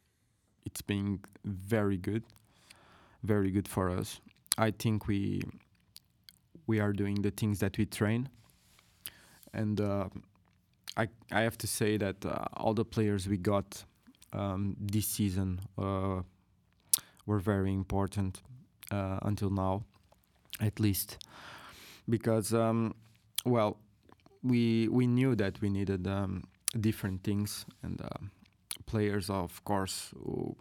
It's 0.65 0.81
been 0.81 1.19
very 1.43 1.97
good, 1.97 2.23
very 3.23 3.51
good 3.51 3.67
for 3.67 3.89
us. 3.89 4.21
I 4.57 4.71
think 4.71 5.07
we 5.07 5.41
we 6.67 6.79
are 6.79 6.93
doing 6.93 7.21
the 7.21 7.31
things 7.31 7.59
that 7.59 7.77
we 7.77 7.85
train, 7.85 8.29
and 9.53 9.79
uh, 9.81 10.09
I 10.97 11.07
I 11.31 11.41
have 11.41 11.57
to 11.59 11.67
say 11.67 11.97
that 11.97 12.25
uh, 12.25 12.45
all 12.53 12.73
the 12.73 12.85
players 12.85 13.27
we 13.27 13.37
got 13.37 13.83
um, 14.33 14.75
this 14.79 15.07
season 15.07 15.59
uh, 15.77 16.21
were 17.25 17.39
very 17.39 17.73
important 17.73 18.41
uh, 18.91 19.19
until 19.23 19.49
now, 19.49 19.83
at 20.59 20.79
least, 20.79 21.17
because 22.07 22.53
um, 22.53 22.93
well, 23.45 23.77
we 24.43 24.87
we 24.89 25.07
knew 25.07 25.35
that 25.35 25.61
we 25.61 25.69
needed 25.69 26.07
um, 26.07 26.43
different 26.79 27.23
things. 27.23 27.65
And 27.83 28.01
um 28.01 28.31
players, 28.85 29.29
of 29.29 29.63
course, 29.63 30.11
who, 30.23 30.55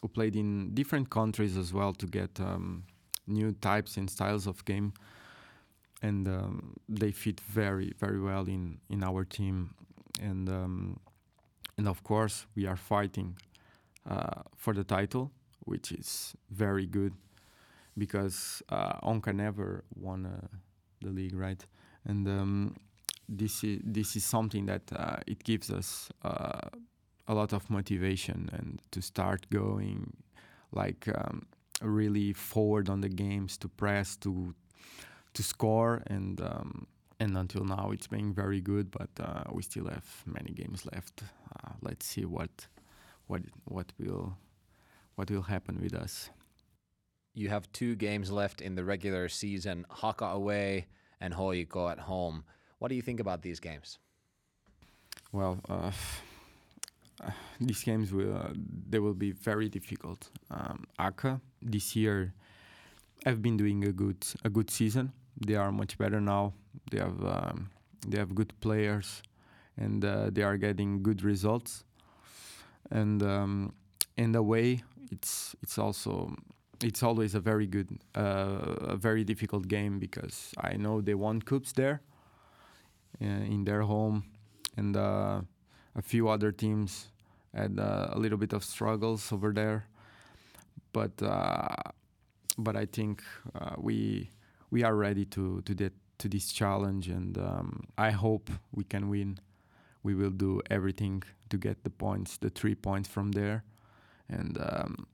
who 0.00 0.08
played 0.08 0.36
in 0.36 0.74
different 0.74 1.10
countries 1.10 1.56
as 1.56 1.72
well 1.72 1.92
to 1.94 2.06
get 2.06 2.40
um, 2.40 2.84
new 3.26 3.52
types 3.52 3.96
and 3.96 4.10
styles 4.10 4.46
of 4.46 4.64
game, 4.64 4.92
and 6.02 6.26
um, 6.28 6.74
they 6.88 7.12
fit 7.12 7.40
very 7.40 7.92
very 7.98 8.20
well 8.20 8.46
in 8.46 8.78
in 8.88 9.02
our 9.02 9.24
team, 9.24 9.74
and 10.20 10.48
um, 10.48 11.00
and 11.78 11.88
of 11.88 12.02
course 12.02 12.46
we 12.54 12.66
are 12.66 12.76
fighting 12.76 13.36
uh, 14.08 14.42
for 14.56 14.74
the 14.74 14.84
title, 14.84 15.30
which 15.64 15.92
is 15.92 16.34
very 16.50 16.86
good 16.86 17.12
because 17.96 18.62
uh, 18.68 18.98
Onka 19.02 19.34
never 19.34 19.84
won 19.94 20.26
uh, 20.26 20.46
the 21.00 21.10
league, 21.10 21.34
right? 21.34 21.64
And 22.04 22.26
um, 22.28 22.76
this 23.28 23.62
is 23.64 23.80
this 23.84 24.16
is 24.16 24.24
something 24.24 24.66
that 24.66 24.82
uh, 24.94 25.16
it 25.26 25.44
gives 25.44 25.70
us 25.70 26.10
uh, 26.24 26.68
a 27.28 27.34
lot 27.34 27.52
of 27.52 27.68
motivation 27.70 28.50
and 28.52 28.80
to 28.90 29.00
start 29.00 29.46
going 29.50 30.12
like 30.72 31.08
um, 31.14 31.46
really 31.82 32.32
forward 32.32 32.88
on 32.88 33.00
the 33.00 33.08
games 33.08 33.56
to 33.58 33.68
press 33.68 34.16
to 34.16 34.54
to 35.34 35.42
score 35.42 36.02
and 36.06 36.40
um, 36.40 36.86
and 37.20 37.36
until 37.36 37.64
now 37.64 37.90
it's 37.92 38.06
been 38.08 38.32
very 38.32 38.60
good 38.60 38.90
but 38.90 39.10
uh, 39.20 39.44
we 39.52 39.62
still 39.62 39.86
have 39.88 40.06
many 40.26 40.52
games 40.52 40.84
left 40.92 41.22
uh, 41.22 41.72
let's 41.82 42.06
see 42.06 42.24
what 42.24 42.66
what 43.26 43.42
what 43.64 43.92
will 43.98 44.36
what 45.16 45.30
will 45.30 45.42
happen 45.42 45.80
with 45.80 45.94
us 45.94 46.30
You 47.34 47.48
have 47.48 47.70
two 47.72 47.94
games 47.96 48.30
left 48.30 48.60
in 48.60 48.74
the 48.74 48.84
regular 48.84 49.28
season: 49.28 49.86
Haka 49.88 50.26
away 50.26 50.86
and 51.20 51.34
HJK 51.34 51.92
at 51.92 51.98
home. 52.00 52.44
What 52.78 52.88
do 52.88 52.94
you 52.94 53.02
think 53.02 53.20
about 53.20 53.42
these 53.42 53.60
games? 53.60 53.98
Well, 55.32 55.58
uh, 55.68 55.92
these 57.60 57.82
games 57.82 58.12
will 58.12 58.36
uh, 58.36 58.52
they 58.88 58.98
will 58.98 59.14
be 59.14 59.32
very 59.32 59.68
difficult. 59.68 60.30
Um, 60.50 60.84
Aka 60.98 61.40
this 61.60 61.96
year 61.96 62.32
have 63.24 63.42
been 63.42 63.56
doing 63.56 63.84
a 63.84 63.92
good 63.92 64.24
a 64.44 64.50
good 64.50 64.70
season. 64.70 65.12
They 65.46 65.54
are 65.54 65.72
much 65.72 65.98
better 65.98 66.20
now. 66.20 66.52
They 66.90 66.98
have 66.98 67.24
um, 67.24 67.70
they 68.06 68.18
have 68.18 68.34
good 68.34 68.52
players, 68.60 69.22
and 69.76 70.04
uh, 70.04 70.30
they 70.32 70.42
are 70.42 70.56
getting 70.56 71.02
good 71.02 71.22
results. 71.22 71.84
And 72.90 73.22
um, 73.22 73.72
in 74.16 74.34
a 74.34 74.42
way, 74.42 74.82
it's 75.10 75.54
it's 75.62 75.78
also 75.78 76.34
it's 76.82 77.02
always 77.02 77.34
a 77.34 77.40
very 77.40 77.66
good 77.66 77.88
uh, 78.16 78.92
a 78.94 78.96
very 78.96 79.24
difficult 79.24 79.68
game 79.68 79.98
because 79.98 80.52
I 80.58 80.76
know 80.76 81.00
they 81.00 81.14
won 81.14 81.40
cups 81.40 81.72
there 81.72 82.02
uh, 83.20 83.26
in 83.26 83.64
their 83.64 83.82
home, 83.82 84.24
and 84.76 84.96
uh, 84.96 85.42
a 85.94 86.02
few 86.02 86.28
other 86.28 86.52
teams 86.52 87.08
had 87.54 87.78
uh, 87.78 88.08
a 88.12 88.18
little 88.18 88.38
bit 88.38 88.52
of 88.52 88.64
struggles 88.64 89.32
over 89.32 89.52
there. 89.52 89.86
But 90.92 91.22
uh, 91.22 91.68
but 92.58 92.76
I 92.76 92.86
think 92.86 93.22
uh, 93.54 93.74
we 93.78 94.30
we 94.70 94.84
are 94.84 94.94
ready 94.94 95.24
to 95.26 95.62
to 95.62 95.74
that 95.74 95.92
to 96.18 96.28
this 96.28 96.52
challenge, 96.52 97.08
and 97.08 97.38
um, 97.38 97.84
I 97.98 98.10
hope 98.10 98.50
we 98.72 98.84
can 98.84 99.08
win. 99.08 99.38
We 100.02 100.14
will 100.14 100.30
do 100.30 100.60
everything 100.70 101.22
to 101.50 101.56
get 101.56 101.84
the 101.84 101.90
points, 101.90 102.36
the 102.38 102.50
three 102.50 102.74
points 102.74 103.08
from 103.08 103.32
there, 103.32 103.64
and 104.28 104.58
um, 104.58 105.06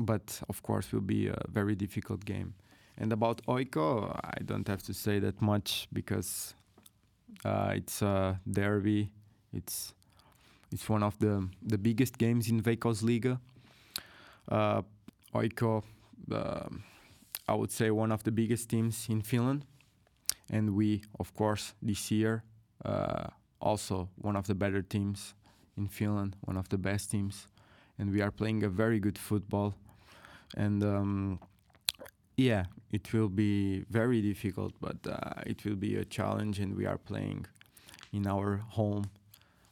but 0.00 0.40
of 0.48 0.62
course 0.62 0.92
will 0.92 1.06
be 1.06 1.28
a 1.28 1.42
very 1.48 1.74
difficult 1.74 2.24
game. 2.24 2.54
And 2.96 3.12
about 3.12 3.42
HJK, 3.46 4.20
I 4.24 4.42
don't 4.44 4.68
have 4.68 4.82
to 4.84 4.94
say 4.94 5.18
that 5.18 5.42
much 5.42 5.88
because 5.92 6.54
uh, 7.44 7.72
it's 7.74 8.02
a 8.02 8.40
derby. 8.50 9.10
It's 9.54 9.94
it's 10.72 10.88
one 10.88 11.02
of 11.02 11.18
the 11.18 11.48
the 11.62 11.78
biggest 11.78 12.18
games 12.18 12.48
in 12.48 12.62
Veikkausliiga. 12.62 13.38
Uh, 14.48 14.82
HJK, 15.34 15.82
uh, 16.32 16.68
I 17.48 17.54
would 17.54 17.70
say 17.70 17.90
one 17.90 18.12
of 18.12 18.22
the 18.22 18.30
biggest 18.30 18.68
teams 18.68 19.08
in 19.08 19.22
Finland, 19.22 19.64
and 20.50 20.70
we, 20.76 21.02
of 21.18 21.34
course, 21.34 21.74
this 21.82 22.10
year 22.10 22.42
uh, 22.84 23.28
also 23.60 24.08
one 24.16 24.36
of 24.36 24.46
the 24.46 24.54
better 24.54 24.82
teams 24.82 25.34
in 25.76 25.88
Finland, 25.88 26.36
one 26.42 26.56
of 26.56 26.68
the 26.68 26.78
best 26.78 27.10
teams, 27.10 27.48
and 27.98 28.12
we 28.12 28.22
are 28.22 28.30
playing 28.30 28.62
a 28.62 28.68
very 28.68 29.00
good 29.00 29.18
football. 29.18 29.74
And 30.56 30.84
um, 30.84 31.40
yeah, 32.36 32.64
it 32.92 33.12
will 33.12 33.28
be 33.28 33.84
very 33.90 34.20
difficult, 34.22 34.74
but 34.80 34.96
uh, 35.06 35.42
it 35.46 35.64
will 35.64 35.76
be 35.76 35.96
a 35.96 36.04
challenge, 36.04 36.60
and 36.60 36.76
we 36.76 36.86
are 36.86 36.98
playing 36.98 37.46
in 38.12 38.26
our 38.26 38.58
home 38.70 39.04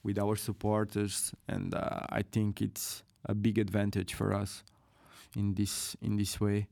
with 0.05 0.19
our 0.19 0.37
supporters, 0.37 1.33
and 1.49 1.75
uh, 1.75 2.01
I 2.11 2.23
think 2.23 2.61
it's 2.61 3.03
a 3.25 3.35
big 3.35 3.59
advantage 3.59 4.15
for 4.15 4.35
us 4.35 4.63
in 5.37 5.55
this 5.55 5.97
in 6.03 6.17
this 6.17 6.41
way. 6.41 6.67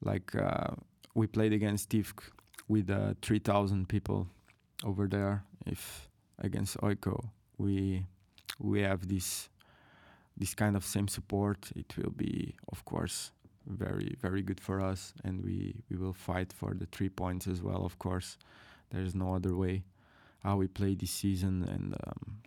Like 0.00 0.34
uh, 0.34 0.74
we 1.14 1.26
played 1.26 1.52
against 1.52 1.90
HIFK 1.90 2.20
with 2.68 2.90
uh, 2.90 3.14
3,000 3.22 3.88
people 3.88 4.28
over 4.84 5.06
there. 5.06 5.44
If 5.66 6.08
against 6.38 6.76
HJK 6.78 7.28
we 7.58 8.06
we 8.58 8.82
have 8.82 9.08
this 9.08 9.48
this 10.36 10.54
kind 10.54 10.76
of 10.76 10.84
same 10.84 11.08
support, 11.08 11.70
it 11.74 11.96
will 11.96 12.12
be 12.12 12.54
of 12.72 12.84
course 12.84 13.32
very 13.66 14.16
very 14.20 14.42
good 14.42 14.60
for 14.60 14.80
us, 14.80 15.12
and 15.24 15.44
we 15.44 15.82
we 15.90 15.96
will 15.96 16.14
fight 16.14 16.52
for 16.52 16.74
the 16.74 16.86
three 16.86 17.08
points 17.08 17.46
as 17.46 17.62
well. 17.62 17.84
Of 17.84 17.98
course, 17.98 18.38
there 18.90 19.02
is 19.02 19.14
no 19.14 19.34
other 19.34 19.54
way 19.54 19.84
how 20.42 20.56
we 20.56 20.68
play 20.68 20.94
this 20.94 21.10
season, 21.10 21.64
and 21.64 21.94
um, 22.06 22.38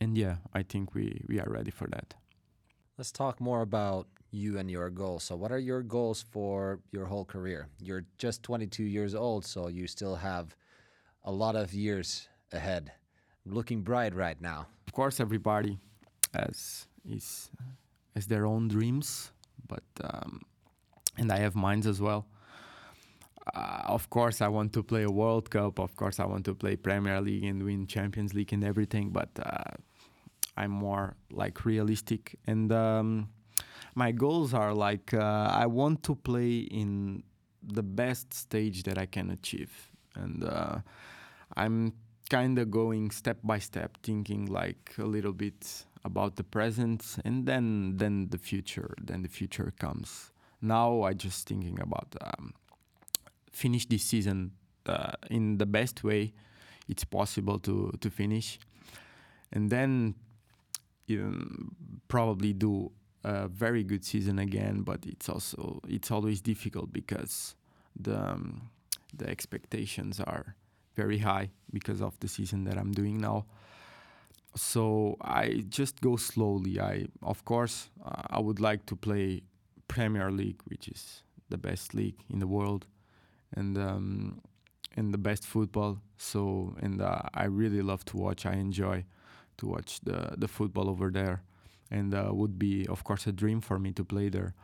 and 0.00 0.16
yeah, 0.16 0.36
I 0.52 0.62
think 0.62 0.94
we 0.94 1.22
we 1.28 1.40
are 1.40 1.48
ready 1.48 1.70
for 1.70 1.86
that. 1.88 2.14
Let's 2.98 3.12
talk 3.12 3.40
more 3.40 3.62
about 3.62 4.06
you 4.30 4.58
and 4.58 4.70
your 4.70 4.90
goals. 4.90 5.24
So, 5.24 5.36
what 5.36 5.52
are 5.52 5.58
your 5.58 5.82
goals 5.82 6.24
for 6.30 6.80
your 6.92 7.06
whole 7.06 7.24
career? 7.24 7.68
You're 7.80 8.04
just 8.18 8.42
22 8.42 8.84
years 8.84 9.14
old, 9.14 9.44
so 9.44 9.68
you 9.68 9.86
still 9.86 10.16
have 10.16 10.56
a 11.24 11.32
lot 11.32 11.56
of 11.56 11.74
years 11.74 12.28
ahead. 12.52 12.92
Looking 13.44 13.82
bright 13.82 14.14
right 14.14 14.40
now. 14.40 14.66
Of 14.86 14.92
course, 14.92 15.20
everybody 15.20 15.78
has 16.34 16.86
is 17.08 17.50
has 18.14 18.26
their 18.26 18.46
own 18.46 18.68
dreams, 18.68 19.30
but 19.68 19.84
um, 20.02 20.42
and 21.16 21.30
I 21.32 21.38
have 21.38 21.54
mine 21.54 21.86
as 21.86 22.00
well. 22.00 22.26
Uh, 23.54 23.82
of 23.84 24.10
course, 24.10 24.40
I 24.40 24.48
want 24.48 24.72
to 24.72 24.82
play 24.82 25.04
a 25.04 25.10
World 25.10 25.50
Cup. 25.50 25.78
Of 25.78 25.94
course, 25.94 26.18
I 26.18 26.26
want 26.26 26.44
to 26.46 26.54
play 26.54 26.74
Premier 26.76 27.20
League 27.20 27.44
and 27.44 27.62
win 27.62 27.86
Champions 27.86 28.34
League 28.34 28.52
and 28.52 28.64
everything. 28.64 29.10
But 29.10 29.28
uh, 29.40 29.76
I'm 30.56 30.70
more 30.70 31.16
like 31.30 31.64
realistic, 31.64 32.38
and 32.46 32.72
um, 32.72 33.28
my 33.94 34.12
goals 34.12 34.54
are 34.54 34.74
like 34.74 35.12
uh, 35.14 35.50
I 35.52 35.66
want 35.66 36.02
to 36.04 36.14
play 36.14 36.58
in 36.58 37.22
the 37.62 37.82
best 37.82 38.32
stage 38.34 38.84
that 38.84 38.98
I 38.98 39.06
can 39.06 39.30
achieve, 39.30 39.90
and 40.14 40.44
uh, 40.44 40.78
I'm 41.56 41.92
kind 42.30 42.58
of 42.58 42.70
going 42.70 43.10
step 43.10 43.38
by 43.42 43.58
step, 43.58 43.98
thinking 44.02 44.46
like 44.46 44.94
a 44.98 45.04
little 45.04 45.32
bit 45.32 45.84
about 46.04 46.36
the 46.36 46.44
present, 46.44 47.18
and 47.24 47.46
then 47.46 47.96
then 47.96 48.28
the 48.30 48.38
future. 48.38 48.94
Then 49.00 49.22
the 49.22 49.28
future 49.28 49.72
comes. 49.78 50.32
Now 50.62 51.02
I 51.02 51.12
just 51.12 51.46
thinking 51.48 51.78
about 51.80 52.14
um, 52.20 52.54
finish 53.52 53.86
this 53.86 54.04
season 54.04 54.52
uh, 54.86 55.12
in 55.30 55.58
the 55.58 55.66
best 55.66 56.02
way 56.02 56.32
it's 56.88 57.04
possible 57.04 57.58
to 57.58 57.92
to 58.00 58.10
finish, 58.10 58.58
and 59.52 59.70
then 59.70 60.14
um, 61.10 61.74
probably 62.08 62.52
do 62.52 62.90
a 63.24 63.48
very 63.48 63.82
good 63.82 64.04
season 64.04 64.38
again. 64.38 64.82
But 64.82 65.04
it's 65.06 65.28
also 65.28 65.80
it's 65.88 66.10
always 66.10 66.40
difficult 66.40 66.92
because 66.92 67.54
the 67.98 68.18
um, 68.18 68.70
the 69.14 69.28
expectations 69.28 70.20
are 70.20 70.56
very 70.94 71.18
high 71.18 71.50
because 71.72 72.00
of 72.00 72.18
the 72.20 72.28
season 72.28 72.64
that 72.64 72.78
I'm 72.78 72.92
doing 72.92 73.18
now. 73.18 73.46
So 74.54 75.16
I 75.20 75.64
just 75.68 76.00
go 76.00 76.16
slowly. 76.16 76.80
I 76.80 77.06
of 77.22 77.44
course 77.44 77.90
uh, 78.04 78.22
I 78.30 78.40
would 78.40 78.60
like 78.60 78.86
to 78.86 78.96
play 78.96 79.42
Premier 79.88 80.30
League, 80.30 80.60
which 80.64 80.88
is 80.88 81.22
the 81.48 81.58
best 81.58 81.94
league 81.94 82.18
in 82.30 82.38
the 82.38 82.46
world, 82.46 82.86
and 83.54 83.76
um, 83.78 84.40
and 84.96 85.12
the 85.12 85.18
best 85.18 85.44
football. 85.44 85.98
So 86.16 86.74
and 86.80 87.02
uh, 87.02 87.22
I 87.34 87.44
really 87.44 87.82
love 87.82 88.04
to 88.06 88.16
watch. 88.16 88.46
I 88.46 88.54
enjoy 88.54 89.04
to 89.58 89.66
watch 89.66 90.00
the 90.02 90.34
the 90.36 90.48
football 90.48 90.88
over 90.88 91.10
there, 91.10 91.42
and 91.90 92.14
uh, 92.14 92.30
would 92.32 92.58
be 92.58 92.86
of 92.88 93.04
course 93.04 93.26
a 93.26 93.32
dream 93.32 93.60
for 93.60 93.78
me 93.78 93.92
to 93.92 94.04
play 94.04 94.28
there. 94.28 94.54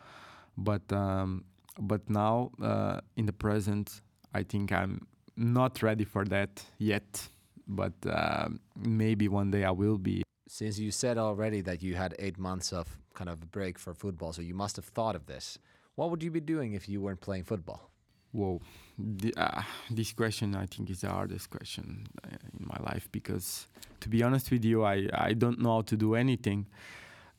But 0.56 0.92
um, 0.92 1.44
but 1.78 2.08
now 2.08 2.50
uh, 2.62 3.00
in 3.16 3.26
the 3.26 3.32
present, 3.32 4.02
I 4.34 4.42
think 4.42 4.72
I'm 4.72 5.06
not 5.36 5.82
ready 5.82 6.04
for 6.04 6.24
that 6.26 6.64
yet. 6.78 7.28
But 7.66 7.94
uh, 8.06 8.48
maybe 8.76 9.28
one 9.28 9.50
day 9.50 9.64
I 9.64 9.70
will 9.70 9.98
be. 9.98 10.22
Since 10.48 10.78
you 10.78 10.90
said 10.90 11.16
already 11.16 11.62
that 11.62 11.82
you 11.82 11.94
had 11.94 12.14
eight 12.18 12.38
months 12.38 12.72
of 12.72 12.98
kind 13.14 13.30
of 13.30 13.42
a 13.42 13.46
break 13.46 13.78
for 13.78 13.94
football, 13.94 14.32
so 14.32 14.42
you 14.42 14.54
must 14.54 14.76
have 14.76 14.84
thought 14.84 15.16
of 15.16 15.26
this. 15.26 15.58
What 15.94 16.10
would 16.10 16.22
you 16.22 16.30
be 16.30 16.40
doing 16.40 16.72
if 16.72 16.88
you 16.88 17.00
weren't 17.00 17.20
playing 17.20 17.44
football? 17.44 17.90
Whoa, 18.32 18.60
the, 19.02 19.34
uh, 19.36 19.62
this 19.90 20.12
question 20.12 20.54
I 20.54 20.66
think 20.66 20.90
is 20.90 21.00
the 21.00 21.10
hardest 21.10 21.50
question 21.50 22.06
uh, 22.24 22.36
in 22.58 22.66
my 22.66 22.78
life 22.92 23.08
because, 23.12 23.66
to 24.00 24.08
be 24.08 24.22
honest 24.22 24.50
with 24.50 24.64
you, 24.64 24.84
I, 24.84 25.08
I 25.12 25.32
don't 25.34 25.60
know 25.60 25.76
how 25.76 25.82
to 25.82 25.96
do 25.96 26.14
anything. 26.14 26.66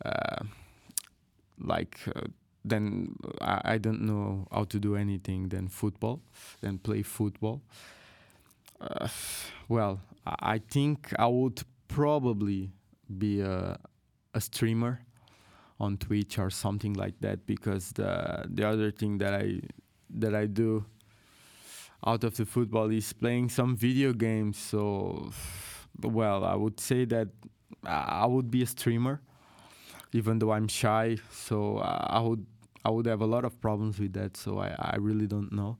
Uh, 0.03 0.43
like 1.59 1.99
uh, 2.15 2.21
then 2.65 3.15
I, 3.41 3.61
I 3.65 3.77
don't 3.77 4.01
know 4.01 4.47
how 4.51 4.65
to 4.65 4.79
do 4.79 4.95
anything 4.95 5.49
than 5.49 5.67
football, 5.67 6.21
than 6.61 6.77
play 6.77 7.01
football. 7.01 7.61
Uh, 8.79 9.07
well, 9.67 10.01
I 10.25 10.35
I 10.55 10.57
think 10.59 11.13
I 11.19 11.27
would 11.27 11.61
probably 11.87 12.71
be 13.17 13.41
a, 13.41 13.77
a 14.33 14.41
streamer 14.41 15.01
on 15.79 15.97
Twitch 15.97 16.39
or 16.39 16.49
something 16.49 16.93
like 16.93 17.19
that 17.19 17.45
because 17.45 17.91
the 17.93 18.45
the 18.47 18.67
other 18.67 18.91
thing 18.91 19.17
that 19.19 19.33
I 19.33 19.61
that 20.09 20.33
I 20.33 20.45
do 20.45 20.85
out 22.05 22.23
of 22.23 22.35
the 22.35 22.45
football 22.45 22.89
is 22.91 23.13
playing 23.13 23.49
some 23.49 23.75
video 23.75 24.13
games. 24.13 24.57
So, 24.57 25.31
well, 26.01 26.43
I 26.43 26.55
would 26.55 26.79
say 26.79 27.05
that 27.05 27.29
I 27.85 28.25
would 28.25 28.51
be 28.51 28.63
a 28.63 28.65
streamer, 28.65 29.21
even 30.11 30.39
though 30.39 30.51
I'm 30.51 30.67
shy. 30.67 31.17
So 31.31 31.77
I 31.77 32.19
would 32.19 32.45
I 32.85 32.89
would 32.89 33.05
have 33.05 33.21
a 33.21 33.25
lot 33.25 33.45
of 33.45 33.59
problems 33.61 33.99
with 33.99 34.13
that. 34.13 34.35
So 34.35 34.59
I, 34.59 34.75
I 34.77 34.97
really 34.97 35.27
don't 35.27 35.51
know. 35.51 35.77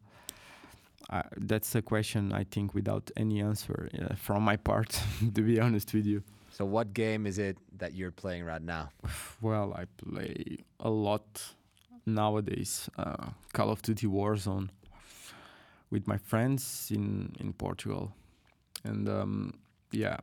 Uh, 1.10 1.22
that's 1.38 1.76
a 1.76 1.82
question 1.82 2.32
I 2.32 2.46
think 2.46 2.74
without 2.74 3.12
any 3.18 3.42
answer 3.42 3.90
uh, 4.02 4.16
from 4.16 4.44
my 4.44 4.56
part, 4.56 5.00
to 5.36 5.42
be 5.42 5.60
honest 5.60 5.94
with 5.94 6.06
you. 6.06 6.24
So, 6.50 6.66
what 6.66 6.94
game 6.94 7.26
is 7.28 7.40
it 7.40 7.58
that 7.78 7.94
you're 7.94 8.12
playing 8.12 8.46
right 8.46 8.62
now? 8.62 8.90
Well, 9.42 9.74
I 9.74 9.86
play 9.98 10.58
a 10.80 10.90
lot 10.90 11.44
nowadays. 12.06 12.90
Uh, 12.98 13.32
Call 13.52 13.70
of 13.70 13.82
Duty 13.82 14.08
Warzone 14.08 14.70
with 15.94 16.08
my 16.08 16.18
friends 16.18 16.92
in 16.92 17.36
in 17.40 17.54
Portugal, 17.54 18.12
and 18.84 19.08
um, 19.08 19.54
yeah, 19.92 20.18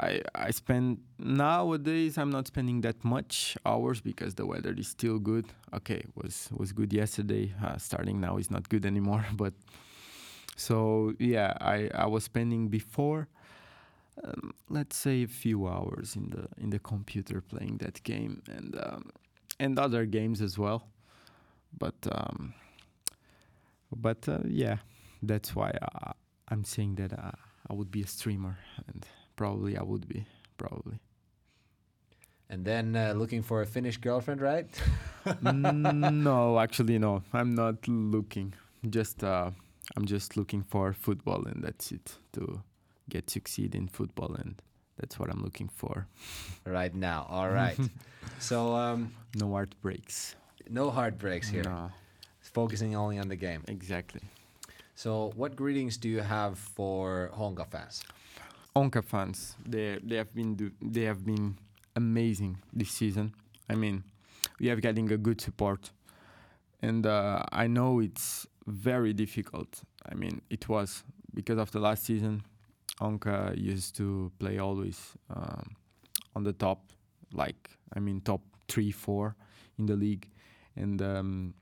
I 0.00 0.20
I 0.34 0.50
spend 0.50 0.98
nowadays. 1.18 2.18
I'm 2.18 2.30
not 2.30 2.46
spending 2.48 2.82
that 2.82 3.04
much 3.04 3.56
hours 3.64 4.00
because 4.00 4.34
the 4.34 4.46
weather 4.46 4.74
is 4.76 4.88
still 4.88 5.18
good. 5.18 5.46
Okay, 5.72 6.02
was 6.14 6.50
was 6.52 6.72
good 6.72 6.92
yesterday. 6.92 7.54
Uh, 7.64 7.78
starting 7.78 8.20
now 8.20 8.36
is 8.38 8.50
not 8.50 8.68
good 8.68 8.84
anymore. 8.84 9.24
But 9.36 9.54
so 10.56 11.12
yeah, 11.18 11.52
I 11.60 11.88
I 12.04 12.06
was 12.06 12.24
spending 12.24 12.68
before. 12.68 13.28
Um, 14.24 14.52
let's 14.68 14.96
say 14.96 15.24
a 15.24 15.28
few 15.28 15.66
hours 15.68 16.16
in 16.16 16.30
the 16.30 16.44
in 16.62 16.70
the 16.70 16.78
computer 16.78 17.40
playing 17.40 17.78
that 17.78 18.02
game 18.02 18.42
and 18.56 18.74
um, 18.86 19.10
and 19.60 19.78
other 19.78 20.06
games 20.06 20.40
as 20.40 20.58
well. 20.58 20.80
But 21.78 21.94
um, 22.10 22.54
but 23.96 24.28
uh, 24.28 24.38
yeah, 24.46 24.78
that's 25.22 25.54
why 25.54 25.70
I, 25.82 26.12
I'm 26.48 26.64
saying 26.64 26.96
that 26.96 27.12
uh, 27.12 27.32
I 27.70 27.72
would 27.74 27.90
be 27.90 28.02
a 28.02 28.06
streamer, 28.06 28.58
and 28.88 29.06
probably 29.36 29.76
I 29.76 29.82
would 29.82 30.06
be 30.08 30.24
probably. 30.58 30.98
And 32.50 32.64
then 32.64 32.94
uh, 32.94 33.14
looking 33.16 33.42
for 33.42 33.62
a 33.62 33.66
Finnish 33.66 33.96
girlfriend, 33.96 34.40
right? 34.40 34.68
Mm, 35.26 36.12
no, 36.22 36.58
actually, 36.64 36.98
no. 36.98 37.22
I'm 37.32 37.54
not 37.54 37.88
looking. 37.88 38.54
Just 38.90 39.24
uh, 39.24 39.50
I'm 39.96 40.04
just 40.04 40.36
looking 40.36 40.62
for 40.62 40.92
football, 40.92 41.46
and 41.46 41.62
that's 41.64 41.90
it. 41.92 42.18
To 42.34 42.62
get 43.08 43.30
succeed 43.30 43.74
in 43.74 43.88
football, 43.88 44.34
and 44.34 44.60
that's 44.98 45.18
what 45.18 45.30
I'm 45.30 45.42
looking 45.42 45.68
for. 45.68 46.06
right 46.66 46.94
now. 46.94 47.26
All 47.30 47.48
right. 47.62 47.78
so 48.38 48.74
um, 48.74 49.12
No 49.36 49.50
heartbreaks. 49.50 50.36
no 50.68 50.90
heartbreaks 50.90 51.48
here. 51.48 51.64
No, 51.64 51.90
Focusing 52.54 52.94
only 52.94 53.18
on 53.18 53.28
the 53.28 53.36
game. 53.36 53.62
exactly. 53.66 54.20
So, 54.94 55.32
what 55.34 55.56
greetings 55.56 55.96
do 55.96 56.08
you 56.08 56.20
have 56.20 56.56
for 56.56 57.30
Honka 57.36 57.66
fans? 57.66 58.04
Onka 58.76 59.02
fans, 59.02 59.56
they 59.66 59.98
they 60.02 60.16
have 60.16 60.32
been 60.32 60.54
do, 60.54 60.70
they 60.80 61.02
have 61.02 61.24
been 61.24 61.58
amazing 61.96 62.58
this 62.72 62.90
season. 62.90 63.34
I 63.68 63.74
mean, 63.74 64.04
we 64.60 64.70
are 64.70 64.76
getting 64.76 65.10
a 65.10 65.16
good 65.16 65.40
support, 65.40 65.90
and 66.80 67.04
uh, 67.06 67.42
I 67.50 67.66
know 67.66 67.98
it's 67.98 68.46
very 68.66 69.12
difficult. 69.12 69.82
I 70.08 70.14
mean, 70.14 70.40
it 70.48 70.68
was 70.68 71.02
because 71.34 71.58
of 71.58 71.72
the 71.72 71.80
last 71.80 72.04
season. 72.04 72.44
Onka 73.00 73.58
used 73.58 73.96
to 73.96 74.30
play 74.38 74.58
always 74.58 75.16
um, 75.28 75.74
on 76.36 76.44
the 76.44 76.52
top, 76.52 76.92
like 77.32 77.70
I 77.96 77.98
mean, 77.98 78.20
top 78.20 78.42
three, 78.68 78.92
four 78.92 79.34
in 79.76 79.86
the 79.86 79.96
league, 79.96 80.28
and 80.76 81.02
um, 81.02 81.54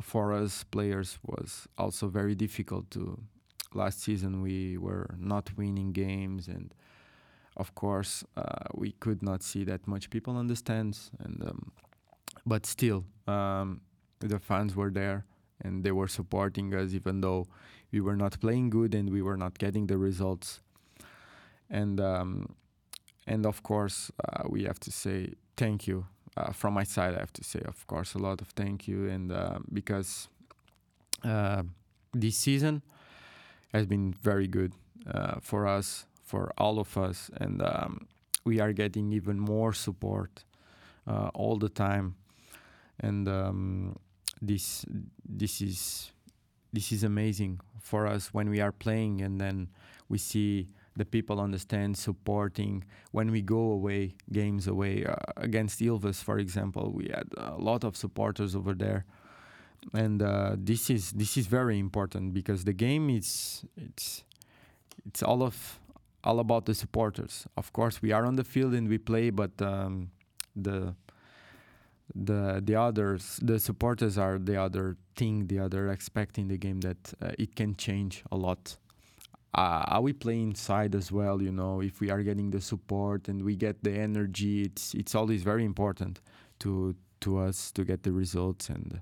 for 0.00 0.32
us 0.32 0.64
players 0.64 1.18
was 1.24 1.68
also 1.78 2.08
very 2.08 2.34
difficult 2.34 2.90
to. 2.92 3.20
Last 3.74 4.02
season 4.02 4.42
we 4.42 4.76
were 4.76 5.14
not 5.18 5.56
winning 5.56 5.92
games, 5.92 6.46
and 6.46 6.74
of 7.56 7.74
course 7.74 8.22
uh, 8.36 8.68
we 8.74 8.92
could 8.92 9.22
not 9.22 9.42
see 9.42 9.64
that 9.64 9.86
much 9.86 10.10
people 10.10 10.36
understand. 10.36 10.98
And 11.18 11.42
um, 11.42 11.72
but 12.44 12.66
still, 12.66 13.04
um, 13.26 13.80
the 14.20 14.38
fans 14.38 14.76
were 14.76 14.90
there 14.90 15.24
and 15.62 15.84
they 15.84 15.92
were 15.92 16.08
supporting 16.08 16.74
us, 16.74 16.92
even 16.92 17.20
though 17.22 17.46
we 17.92 18.00
were 18.00 18.16
not 18.16 18.38
playing 18.40 18.70
good 18.70 18.94
and 18.94 19.10
we 19.10 19.22
were 19.22 19.36
not 19.36 19.58
getting 19.58 19.86
the 19.86 19.96
results. 19.96 20.60
And 21.70 21.98
um, 21.98 22.54
and 23.26 23.46
of 23.46 23.62
course 23.62 24.10
uh, 24.28 24.42
we 24.48 24.64
have 24.64 24.80
to 24.80 24.92
say 24.92 25.32
thank 25.56 25.86
you 25.86 26.06
uh, 26.36 26.52
from 26.52 26.74
my 26.74 26.84
side. 26.84 27.14
I 27.14 27.20
have 27.20 27.32
to 27.34 27.44
say, 27.44 27.60
of 27.64 27.86
course, 27.86 28.14
a 28.14 28.18
lot 28.18 28.40
of 28.40 28.48
thank 28.48 28.88
you, 28.88 29.08
and 29.08 29.32
uh, 29.32 29.58
because 29.72 30.28
uh, 31.24 31.62
this 32.12 32.36
season 32.36 32.82
has 33.72 33.86
been 33.86 34.12
very 34.22 34.46
good 34.46 34.72
uh, 35.12 35.36
for 35.40 35.66
us, 35.66 36.06
for 36.24 36.52
all 36.58 36.78
of 36.78 36.96
us, 36.96 37.30
and 37.36 37.62
um, 37.62 38.06
we 38.44 38.60
are 38.60 38.72
getting 38.72 39.12
even 39.12 39.38
more 39.38 39.72
support 39.72 40.44
uh, 41.06 41.30
all 41.34 41.56
the 41.56 41.68
time, 41.68 42.14
and 43.00 43.28
um, 43.28 43.96
this 44.40 44.84
this 45.28 45.60
is 45.60 46.12
this 46.72 46.92
is 46.92 47.04
amazing 47.04 47.60
for 47.80 48.06
us 48.06 48.32
when 48.32 48.48
we 48.48 48.60
are 48.60 48.72
playing, 48.72 49.20
and 49.20 49.40
then 49.40 49.68
we 50.08 50.18
see 50.18 50.68
the 50.96 51.04
people 51.04 51.40
understand 51.40 51.96
supporting. 51.96 52.84
When 53.12 53.30
we 53.30 53.42
go 53.42 53.72
away 53.72 54.14
games 54.30 54.66
away 54.66 55.04
uh, 55.04 55.14
against 55.36 55.80
Ilves 55.80 56.22
for 56.22 56.38
example 56.38 56.92
we 56.92 57.08
had 57.08 57.28
a 57.36 57.56
lot 57.56 57.84
of 57.84 57.96
supporters 57.96 58.54
over 58.54 58.74
there. 58.74 59.04
And 59.92 60.22
uh, 60.22 60.54
this 60.56 60.90
is 60.90 61.12
this 61.12 61.36
is 61.36 61.46
very 61.46 61.78
important 61.78 62.34
because 62.34 62.64
the 62.64 62.72
game 62.72 63.10
is 63.10 63.64
it's 63.76 64.24
it's 65.06 65.22
all 65.22 65.42
of 65.42 65.80
all 66.24 66.38
about 66.38 66.66
the 66.66 66.74
supporters. 66.74 67.46
Of 67.56 67.72
course 67.72 68.00
we 68.00 68.12
are 68.12 68.24
on 68.24 68.36
the 68.36 68.44
field 68.44 68.74
and 68.74 68.88
we 68.88 68.98
play 68.98 69.30
but 69.30 69.60
um, 69.60 70.10
the 70.54 70.94
the 72.14 72.60
the 72.64 72.74
others 72.74 73.38
the 73.42 73.58
supporters 73.58 74.18
are 74.18 74.38
the 74.38 74.56
other 74.56 74.96
thing 75.16 75.46
the 75.46 75.58
other 75.58 75.90
aspect 75.90 76.38
in 76.38 76.48
the 76.48 76.58
game 76.58 76.80
that 76.80 77.14
uh, 77.22 77.32
it 77.38 77.56
can 77.56 77.74
change 77.76 78.22
a 78.30 78.36
lot 78.36 78.76
uh, 79.54 79.84
are 79.86 80.00
we 80.00 80.12
play 80.12 80.40
inside 80.40 80.94
as 80.94 81.12
well 81.12 81.42
you 81.42 81.52
know 81.52 81.80
if 81.80 82.00
we 82.00 82.10
are 82.10 82.22
getting 82.22 82.50
the 82.50 82.60
support 82.60 83.28
and 83.28 83.42
we 83.42 83.54
get 83.54 83.82
the 83.82 83.92
energy 83.92 84.62
it's 84.62 84.94
it's 84.94 85.14
always 85.14 85.42
very 85.42 85.64
important 85.64 86.20
to 86.58 86.94
to 87.20 87.38
us 87.38 87.70
to 87.70 87.84
get 87.84 88.02
the 88.02 88.12
results 88.12 88.68
and 88.68 89.00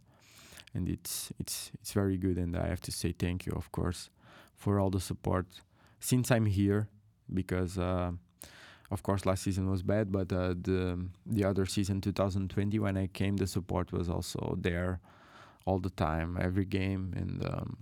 and 0.74 0.88
it's 0.88 1.32
it's 1.38 1.70
it's 1.74 1.92
very 1.92 2.16
good. 2.16 2.36
And 2.36 2.56
I 2.56 2.68
have 2.68 2.80
to 2.82 2.92
say 2.92 3.12
thank 3.12 3.46
you 3.46 3.52
of 3.52 3.70
course 3.72 4.10
for 4.54 4.78
all 4.78 4.90
the 4.90 5.00
support 5.00 5.46
since 5.98 6.30
I'm 6.30 6.46
here 6.46 6.88
because 7.32 7.78
uh, 7.78 8.12
of 8.90 9.02
course 9.02 9.26
last 9.26 9.42
season 9.42 9.70
was 9.70 9.82
bad 9.82 10.12
but 10.12 10.32
uh, 10.32 10.54
the 10.60 11.06
the 11.26 11.44
other 11.44 11.66
season 11.66 12.00
2020 12.00 12.78
when 12.78 12.96
I 12.96 13.06
came 13.08 13.36
the 13.36 13.46
support 13.46 13.92
was 13.92 14.08
also 14.08 14.56
there 14.60 15.00
all 15.66 15.78
the 15.78 15.90
time 15.90 16.38
every 16.40 16.64
game. 16.64 17.14
And 17.16 17.44
um, 17.44 17.78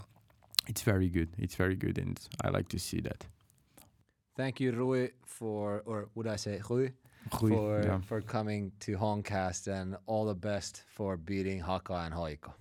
it's 0.68 0.82
very 0.82 1.08
good. 1.08 1.30
It's 1.38 1.54
very 1.54 1.74
good, 1.74 1.98
and 1.98 2.18
I 2.44 2.50
like 2.50 2.68
to 2.68 2.78
see 2.78 3.00
that. 3.00 3.26
Thank 4.36 4.60
you, 4.60 4.70
Rui, 4.72 5.08
for 5.26 5.82
or 5.84 6.08
would 6.14 6.28
I 6.28 6.36
say 6.36 6.60
Rui, 6.68 6.90
Rui, 7.40 7.52
for 7.52 7.82
yeah. 7.82 8.00
for 8.00 8.20
coming 8.20 8.72
to 8.80 8.96
Homecast, 8.96 9.66
and 9.66 9.96
all 10.06 10.26
the 10.26 10.34
best 10.34 10.84
for 10.94 11.16
beating 11.16 11.60
Haka 11.60 11.94
and 11.94 12.14
HJK. 12.14 12.52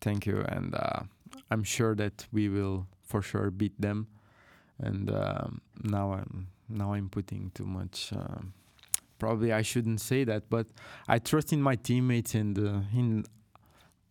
Thank 0.00 0.26
you, 0.26 0.44
and 0.48 0.74
uh, 0.74 1.00
I'm 1.50 1.62
sure 1.62 1.94
that 1.94 2.26
we 2.32 2.48
will 2.48 2.86
for 3.02 3.22
sure 3.22 3.50
beat 3.50 3.80
them. 3.80 4.08
And 4.78 5.10
um, 5.10 5.60
now 5.84 6.14
I'm 6.14 6.48
now 6.68 6.94
I'm 6.94 7.08
putting 7.08 7.52
too 7.54 7.66
much. 7.66 8.12
Um, 8.12 8.54
probably 9.18 9.52
I 9.52 9.62
shouldn't 9.62 10.00
say 10.00 10.24
that, 10.24 10.50
but 10.50 10.66
I 11.06 11.18
trust 11.20 11.52
in 11.52 11.62
my 11.62 11.76
teammates 11.76 12.34
and 12.34 12.58
uh, 12.58 12.80
in 12.92 13.24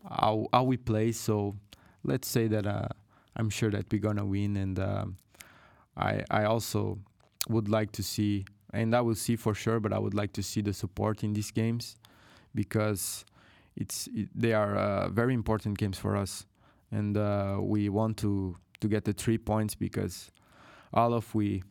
how 0.09 0.47
how 0.53 0.63
we 0.63 0.77
play. 0.77 1.11
So 1.11 1.55
let's 2.03 2.27
say 2.27 2.47
that 2.47 2.65
uh, 2.65 2.87
I'm 3.35 3.49
sure 3.49 3.71
that 3.71 3.85
we're 3.91 4.01
gonna 4.01 4.25
win, 4.25 4.57
and 4.57 4.79
um, 4.79 5.17
I 5.97 6.23
I 6.29 6.43
also 6.45 6.99
would 7.49 7.69
like 7.69 7.91
to 7.93 8.03
see, 8.03 8.45
and 8.73 8.95
I 8.95 9.01
will 9.01 9.15
see 9.15 9.35
for 9.35 9.53
sure, 9.53 9.79
but 9.79 9.93
I 9.93 9.99
would 9.99 10.13
like 10.13 10.33
to 10.33 10.43
see 10.43 10.61
the 10.61 10.73
support 10.73 11.23
in 11.23 11.33
these 11.33 11.51
games 11.51 11.95
because 12.53 13.25
it's 13.75 14.07
it, 14.13 14.29
they 14.35 14.53
are 14.53 14.75
uh, 14.75 15.09
very 15.09 15.33
important 15.33 15.77
games 15.77 15.97
for 15.97 16.15
us, 16.15 16.45
and 16.91 17.17
uh, 17.17 17.57
we 17.61 17.89
want 17.89 18.17
to 18.17 18.57
to 18.81 18.87
get 18.87 19.05
the 19.05 19.13
three 19.13 19.37
points 19.37 19.75
because 19.75 20.31
all 20.93 21.13
of 21.13 21.33
we 21.35 21.63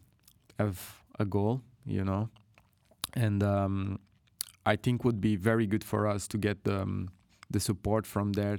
have 0.59 1.03
a 1.19 1.25
goal, 1.25 1.63
you 1.85 2.05
know, 2.05 2.29
and 3.15 3.43
um, 3.43 3.99
I 4.67 4.77
think 4.77 5.05
would 5.05 5.21
be 5.21 5.37
very 5.37 5.67
good 5.67 5.85
for 5.85 6.07
us 6.07 6.29
to 6.29 6.39
get 6.39 6.65
the 6.65 6.83
um, 6.83 7.09
the 7.51 7.61
support 7.61 8.07
from 8.07 8.33
there, 8.33 8.59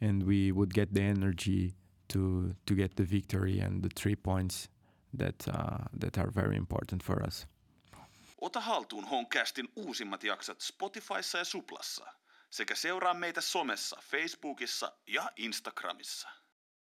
and 0.00 0.22
we 0.24 0.52
would 0.52 0.74
get 0.74 0.94
the 0.94 1.02
energy 1.02 1.74
to 2.12 2.54
to 2.66 2.74
get 2.74 2.94
the 2.94 3.04
victory 3.10 3.60
and 3.60 3.82
the 3.82 3.88
three 4.00 4.16
points 4.16 4.68
that 5.18 5.48
uh, 5.48 5.78
that 6.00 6.18
are 6.18 6.30
very 6.34 6.56
important 6.56 7.04
for 7.04 7.26
us. 7.26 7.46
Ota 8.40 8.60
haltuun 8.60 9.04
Honcastin 9.04 9.68
uusimmat 9.76 10.24
jaksot 10.24 10.60
Spotifyssa 10.60 11.38
ja 11.38 11.44
Suplassa 11.44 12.06
sekä 12.50 12.74
seuraa 12.74 13.14
meitä 13.14 13.40
somessa, 13.40 13.98
Facebookissa 14.02 14.92
ja 15.06 15.30
Instagramissa. 15.36 16.28